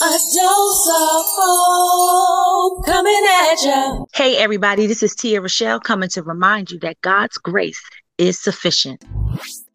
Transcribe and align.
A 0.00 0.04
dose 0.06 0.88
of 0.94 1.24
hope 1.36 2.86
coming 2.86 3.20
at 3.50 3.62
you. 3.62 4.06
Hey, 4.14 4.36
everybody, 4.36 4.86
this 4.86 5.02
is 5.02 5.12
Tia 5.12 5.40
Rachelle 5.40 5.82
coming 5.82 6.08
to 6.10 6.22
remind 6.22 6.70
you 6.70 6.78
that 6.80 7.00
God's 7.00 7.36
grace 7.36 7.82
is 8.16 8.38
sufficient. 8.38 9.04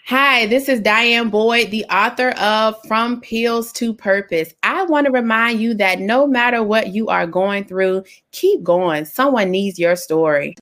Hi, 0.06 0.46
this 0.46 0.70
is 0.70 0.80
Diane 0.80 1.30
Boyd, 1.30 1.72
the 1.72 1.84
author 1.86 2.30
of 2.40 2.78
From 2.88 3.20
Pills 3.20 3.74
to 3.74 3.94
Purpose. 3.94 4.54
I 4.64 4.84
want 4.86 5.08
to 5.08 5.12
remind 5.12 5.60
you 5.60 5.74
that 5.74 6.00
no 6.00 6.26
matter 6.26 6.64
what 6.64 6.94
you 6.94 7.10
are 7.10 7.28
going 7.28 7.66
through, 7.66 8.06
keep 8.32 8.64
going. 8.64 9.04
Someone 9.04 9.52
needs 9.52 9.78
your 9.78 9.98
story. 9.98 10.56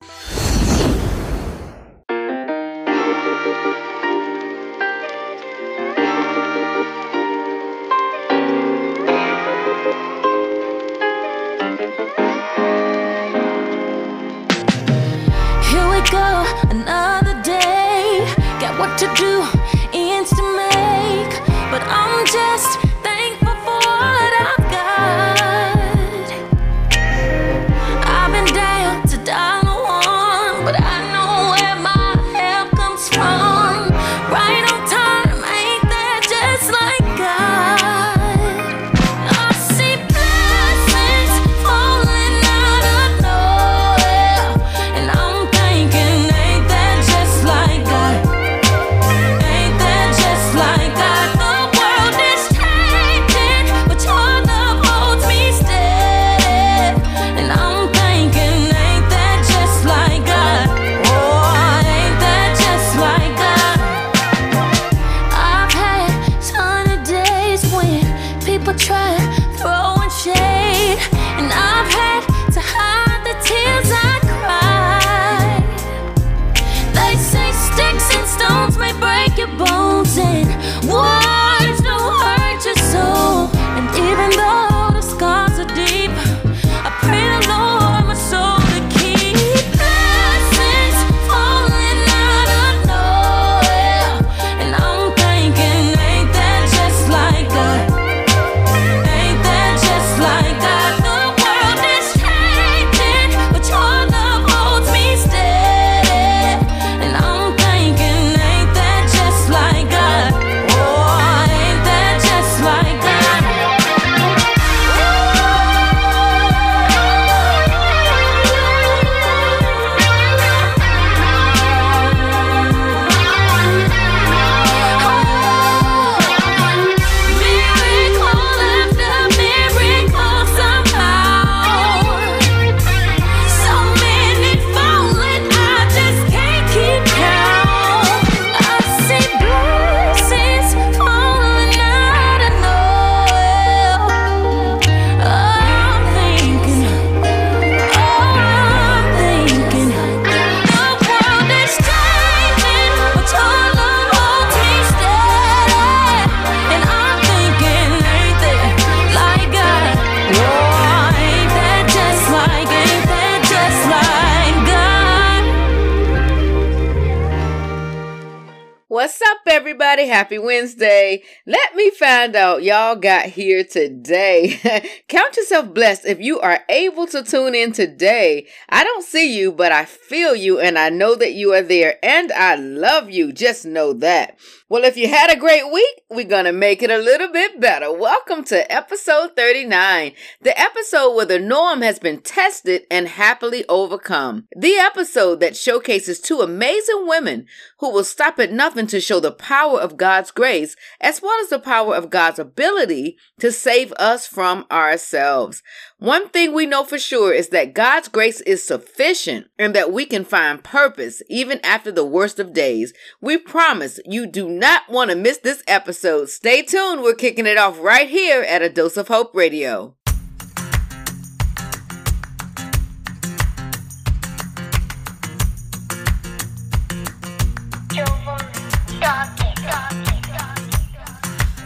Got 173.02 173.26
here 173.26 173.64
today. 173.64 174.60
Count 175.08 175.36
yourself 175.36 175.74
blessed 175.74 176.06
if 176.06 176.20
you 176.20 176.40
are 176.40 176.60
able 176.70 177.08
to 177.08 177.24
tune 177.24 177.56
in 177.56 177.72
today. 177.74 178.48
I 178.70 178.84
don't 178.84 179.04
see 179.04 179.38
you, 179.38 179.52
but 179.52 179.72
I 179.72 179.86
feel 179.86 180.36
you 180.36 180.60
and 180.60 180.78
I 180.78 180.90
know 180.90 181.16
that 181.16 181.34
you 181.34 181.54
are 181.54 181.62
there 181.62 181.98
and 182.04 182.32
I 182.32 182.56
love 182.56 183.10
you. 183.10 183.34
Just 183.34 183.66
know 183.66 183.94
that. 183.94 184.38
Well, 184.72 184.86
if 184.86 184.96
you 184.96 185.10
had 185.10 185.30
a 185.30 185.38
great 185.38 185.70
week, 185.70 186.02
we're 186.10 186.24
going 186.24 186.46
to 186.46 186.54
make 186.54 186.82
it 186.82 186.90
a 186.90 186.98
little 186.98 187.28
bit 187.28 187.60
better. 187.60 187.92
Welcome 187.92 188.46
to 188.46 188.72
episode 188.72 189.36
39, 189.36 190.14
the 190.40 190.58
episode 190.58 191.14
where 191.14 191.26
the 191.26 191.40
norm 191.40 191.82
has 191.82 192.00
been 192.00 192.22
tested 192.22 192.84
and 192.90 193.10
happily 193.10 193.66
overcome. 193.68 194.48
The 194.56 194.76
episode 194.76 195.42
that 195.42 195.58
showcases 195.58 196.22
two 196.22 196.40
amazing 196.40 197.06
women 197.06 197.48
who 197.80 197.92
will 197.92 198.06
stop 198.06 198.40
at 198.40 198.54
nothing 198.54 198.88
to 198.88 199.02
show 199.02 199.20
the 199.20 199.34
power 199.34 199.78
of 199.78 199.98
God's 199.98 200.32
grace 200.32 200.78
as 201.02 201.22
well 201.22 201.38
as 201.42 201.50
the 201.50 201.60
power 201.60 201.94
of 201.94 202.10
God's 202.10 202.40
ability 202.40 203.18
to 203.42 203.52
save 203.52 203.92
us 204.00 204.26
from 204.26 204.66
ourselves. 204.72 205.62
One 205.98 206.30
thing 206.30 206.54
we 206.54 206.66
know 206.66 206.86
for 206.86 206.98
sure 206.98 207.34
is 207.34 207.50
that 207.50 207.74
God's 207.74 208.08
grace 208.08 208.40
is 208.42 208.64
sufficient 208.66 209.48
and 209.60 209.76
that 209.76 209.92
we 209.92 210.06
can 210.06 210.24
find 210.24 210.64
purpose 210.64 211.22
even 211.30 211.60
after 211.62 211.92
the 211.92 212.06
worst 212.06 212.40
of 212.40 212.54
days. 212.54 212.94
We 213.20 213.38
promise 213.38 214.00
you 214.06 214.28
do 214.28 214.48
not 214.62 214.88
want 214.88 215.10
to 215.10 215.18
miss 215.18 215.40
this 215.40 215.64
episode. 215.68 216.30
Stay 216.30 216.62
tuned. 216.62 217.02
We're 217.02 217.16
kicking 217.16 217.48
it 217.48 217.58
off 217.58 217.80
right 217.80 218.08
here 218.08 218.44
at 218.44 218.62
A 218.62 218.70
Dose 218.70 218.96
of 218.96 219.08
Hope 219.08 219.34
Radio. 219.34 219.96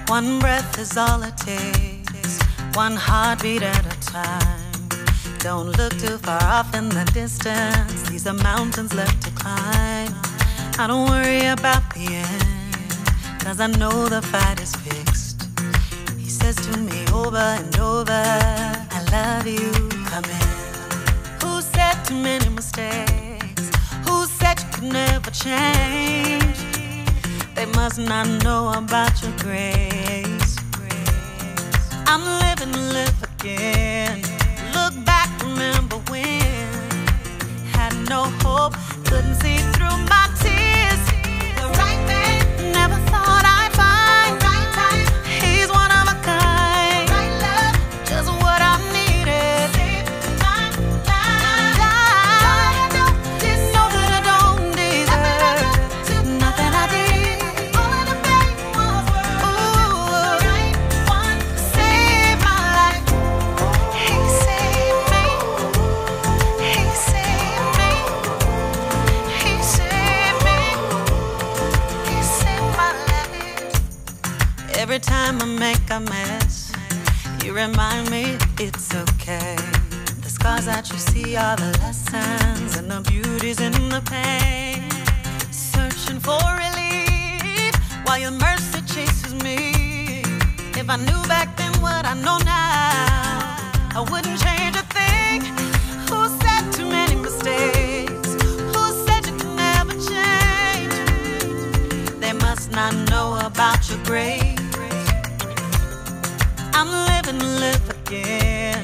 One 0.08 0.40
breath 0.40 0.80
is 0.80 0.96
all 0.96 1.22
it 1.24 1.36
takes, 1.36 2.40
one 2.76 2.96
heartbeat 2.96 3.64
at 3.64 3.86
a 3.86 4.00
time. 4.00 4.88
Don't 5.40 5.76
look 5.78 5.92
too 5.98 6.18
far 6.20 6.42
off 6.44 6.74
in 6.74 6.88
the 6.88 7.04
distance, 7.14 8.10
these 8.10 8.26
are 8.26 8.34
mountains 8.34 8.94
left 8.94 9.22
to 9.24 9.32
climb. 9.32 10.14
I 10.78 10.88
don't 10.88 11.10
worry 11.10 11.48
about 11.48 11.94
the 11.94 12.06
end, 12.06 12.45
cause 13.46 13.60
I 13.60 13.68
know 13.68 14.10
the 14.10 14.24
fight 14.24 14.60
is 14.60 14.76
fixed. 14.76 15.48
He 16.18 16.30
says 16.30 16.56
to 16.56 16.80
me 16.80 17.06
over 17.14 17.38
and 17.38 17.78
over, 17.78 18.12
I 18.12 19.00
love 19.12 19.46
you, 19.46 19.72
come 20.10 20.26
in. 20.26 20.50
Who 21.44 21.62
said 21.62 21.94
too 22.06 22.16
many 22.16 22.50
mistakes? 22.50 23.70
Who 24.08 24.26
said 24.26 24.60
you 24.62 24.68
could 24.74 24.92
never 24.92 25.30
change? 25.30 26.58
They 27.54 27.68
must 27.78 28.00
not 28.00 28.28
know 28.44 28.74
about 28.74 29.14
your 29.22 29.34
grace. 29.38 30.58
I'm 32.08 32.24
living, 32.46 32.74
live 32.98 33.20
again. 33.30 34.24
Look 34.74 34.94
back, 35.06 35.30
remember 35.44 35.98
when 36.10 36.42
had 37.78 37.94
no 38.10 38.24
hope, 38.42 38.74
couldn't 39.06 39.36
see 39.36 39.58
through 39.74 39.98
my 40.10 40.25
make 75.34 75.90
a 75.90 76.00
mess. 76.00 76.72
You 77.44 77.54
remind 77.54 78.12
me 78.12 78.38
it's 78.60 78.94
okay. 78.94 79.56
The 80.22 80.30
scars 80.30 80.66
that 80.66 80.92
you 80.92 81.00
see 81.00 81.36
are 81.36 81.56
the 81.56 81.72
lessons, 81.80 82.78
and 82.78 82.92
the 82.92 83.02
beauty's 83.10 83.60
in 83.60 83.72
the 83.90 84.02
pain. 84.06 84.84
Searching 85.52 86.20
for 86.20 86.40
relief 86.66 87.76
while 88.06 88.20
your 88.20 88.32
mercy 88.32 88.82
chases 88.82 89.34
me. 89.44 90.22
If 90.78 90.90
I 90.90 90.98
knew 90.98 91.22
back 91.28 91.58
then 91.58 91.74
what 91.82 92.06
I 92.06 92.14
know 92.14 92.38
now, 92.46 93.58
I 93.98 94.06
wouldn't 94.12 94.40
change 94.40 94.76
a 94.76 94.86
thing. 94.94 95.42
Who 96.10 96.30
said 96.42 96.72
too 96.72 96.88
many 96.88 97.16
mistakes? 97.16 98.34
Who 98.74 98.84
said 99.06 99.26
you 99.26 99.36
can 99.38 99.56
never 99.56 99.94
change? 100.12 100.94
They 102.20 102.34
must 102.34 102.72
not 102.72 102.94
know 103.10 103.40
about 103.44 103.90
your 103.90 104.04
grace. 104.04 104.55
I'm 106.86 106.92
living, 106.92 107.40
live 107.60 107.90
again. 107.90 108.75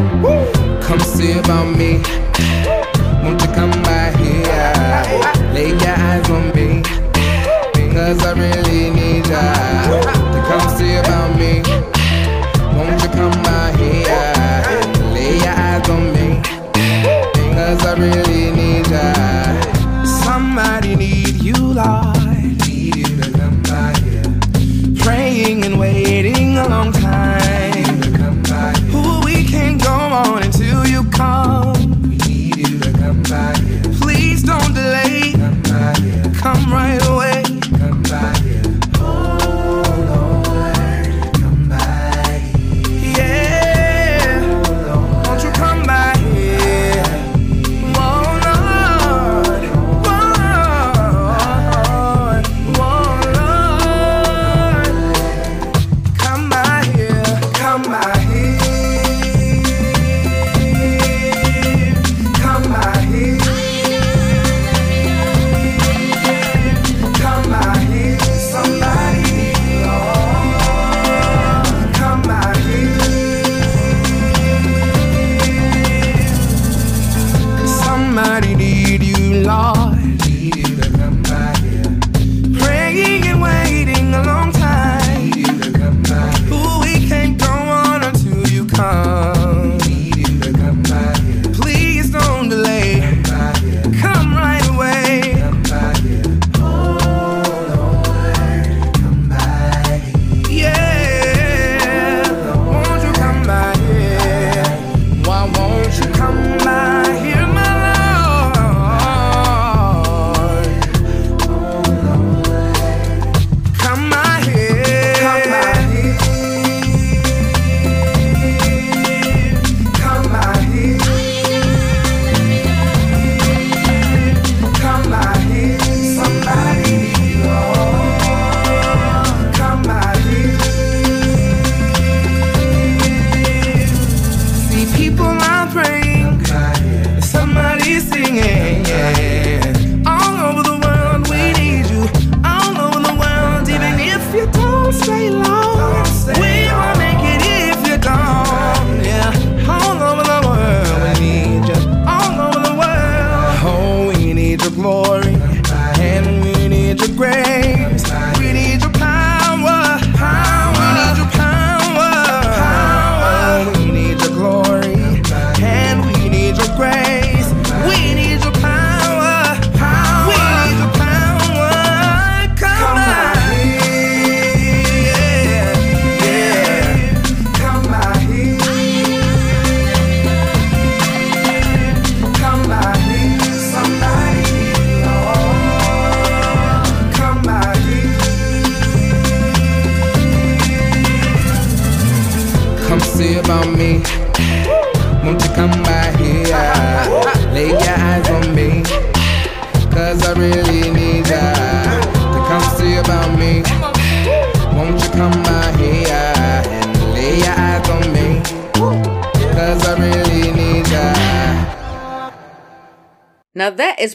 Come 0.00 1.00
see 1.00 1.38
about 1.38 1.76
me. 1.76 2.00
Won't 3.22 3.40
you 3.42 3.48
come 3.52 3.70
by 3.82 4.10
here? 4.16 4.72
Lay 5.52 5.70
your 5.70 5.96
eyes 6.08 6.30
on 6.30 6.48
me. 6.56 6.82
Cause 7.92 8.24
I 8.24 8.32
really 8.32 8.90
need 8.90 9.26
ya. 9.26 9.42
To 10.32 10.40
come 10.48 10.66
see 10.76 10.96
about 10.96 11.36
me. 11.38 11.62
Won't 12.76 13.02
you 13.02 13.10
come 13.10 13.36
by 13.42 13.72
here? 13.76 14.62
Lay 15.12 15.36
your 15.36 15.54
eyes 15.68 15.88
on 15.90 16.12
me. 16.14 16.40
Cause 17.54 17.84
I 17.84 17.92
really 17.98 18.50
need 18.52 18.86
ya. 18.88 19.12
Somebody 20.24 20.96
need 20.96 21.42
you, 21.42 21.56
Lord. 21.56 22.16
Need 22.66 22.96
you 22.96 23.16
to 23.20 23.30
come 23.38 23.62
by 23.68 23.92
here. 24.04 24.96
Praying 25.04 25.64
and 25.66 25.78
waiting 25.78 26.56
a 26.56 26.66
long 26.68 26.90
time. 26.90 26.99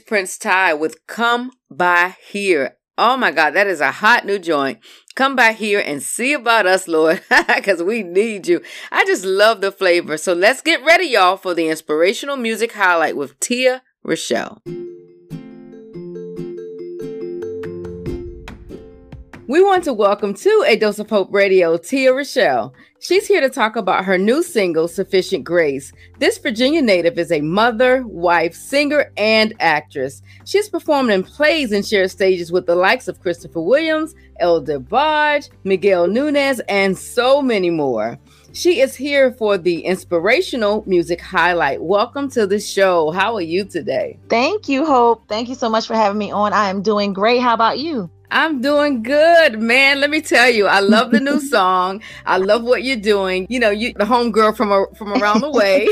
Prince 0.06 0.38
Ty 0.38 0.76
with 0.76 1.08
Come 1.08 1.52
By 1.70 2.16
Here. 2.30 2.78
Oh 2.98 3.18
my 3.18 3.32
God, 3.32 3.52
that 3.52 3.68
is 3.68 3.82
a 3.82 3.92
hot 3.92 4.26
new 4.26 4.40
joint. 4.40 4.80
Come 5.16 5.36
by 5.36 5.52
here 5.52 5.82
and 5.86 6.02
see 6.02 6.34
about 6.34 6.66
us, 6.66 6.88
Lord, 6.88 7.22
because 7.56 7.84
we 7.84 8.04
need 8.04 8.48
you. 8.48 8.62
I 8.92 9.04
just 9.06 9.26
love 9.26 9.62
the 9.62 9.72
flavor. 9.72 10.16
So 10.18 10.34
let's 10.34 10.62
get 10.62 10.84
ready, 10.84 11.06
y'all, 11.06 11.38
for 11.38 11.54
the 11.54 11.68
inspirational 11.68 12.38
music 12.38 12.74
highlight 12.74 13.18
with 13.18 13.40
Tia 13.40 13.82
Rachelle. 14.06 14.62
We 19.48 19.62
want 19.62 19.84
to 19.84 19.94
welcome 19.94 20.34
to 20.34 20.64
A 20.66 20.76
Dose 20.76 20.98
of 20.98 21.08
Hope 21.08 21.32
Radio 21.32 21.78
Tia 21.78 22.12
Rachelle. 22.12 22.74
She's 23.00 23.28
here 23.28 23.42
to 23.42 23.50
talk 23.50 23.76
about 23.76 24.04
her 24.04 24.18
new 24.18 24.42
single, 24.42 24.88
Sufficient 24.88 25.44
Grace. 25.44 25.94
This 26.18 26.40
Virginia 26.40 26.82
native 26.82 27.20
is 27.20 27.32
a 27.32 27.42
mother, 27.42 28.04
wife, 28.08 28.56
singer, 28.56 29.12
and 29.18 29.54
actress. 29.60 30.24
She's 30.46 30.68
performed 30.68 31.12
in 31.12 31.22
plays 31.22 31.72
and 31.72 31.86
shared 31.86 32.10
stages 32.10 32.52
with 32.52 32.66
the 32.66 32.74
likes 32.74 33.08
of 33.08 33.22
Christopher 33.22 33.62
Williams, 33.62 34.16
El 34.40 34.64
DeBarge, 34.64 35.52
Miguel 35.64 36.08
Nunez, 36.08 36.60
and 36.68 36.98
so 36.98 37.40
many 37.40 37.70
more. 37.70 38.18
She 38.52 38.82
is 38.82 38.96
here 38.96 39.32
for 39.32 39.60
the 39.60 39.82
inspirational 39.82 40.84
music 40.88 41.22
highlight. 41.22 41.84
Welcome 41.84 42.32
to 42.32 42.48
the 42.48 42.60
show. 42.60 43.12
How 43.12 43.36
are 43.36 43.42
you 43.42 43.64
today? 43.64 44.18
Thank 44.28 44.68
you, 44.68 44.88
Hope. 44.88 45.28
Thank 45.28 45.50
you 45.50 45.56
so 45.56 45.70
much 45.70 45.86
for 45.86 45.94
having 45.94 46.18
me 46.18 46.32
on. 46.32 46.52
I 46.52 46.72
am 46.72 46.82
doing 46.82 47.14
great. 47.14 47.44
How 47.44 47.54
about 47.54 47.78
you? 47.78 48.10
I'm 48.32 48.62
doing 48.62 49.04
good, 49.04 49.60
man. 49.60 50.00
Let 50.00 50.10
me 50.10 50.22
tell 50.22 50.50
you, 50.50 50.68
I 50.68 50.80
love 50.80 51.12
the 51.12 51.20
new 51.20 51.40
song. 51.40 52.02
I 52.26 52.38
love 52.38 52.64
what 52.64 52.84
you're 52.84 52.96
doing. 52.96 53.46
You 53.50 53.60
know, 53.60 53.70
you 53.70 53.94
the 53.94 54.06
homegirl 54.06 54.56
from 54.56 54.72
a, 54.72 54.86
from 54.96 55.14
around 55.14 55.42
the 55.42 55.52
way. 55.52 55.88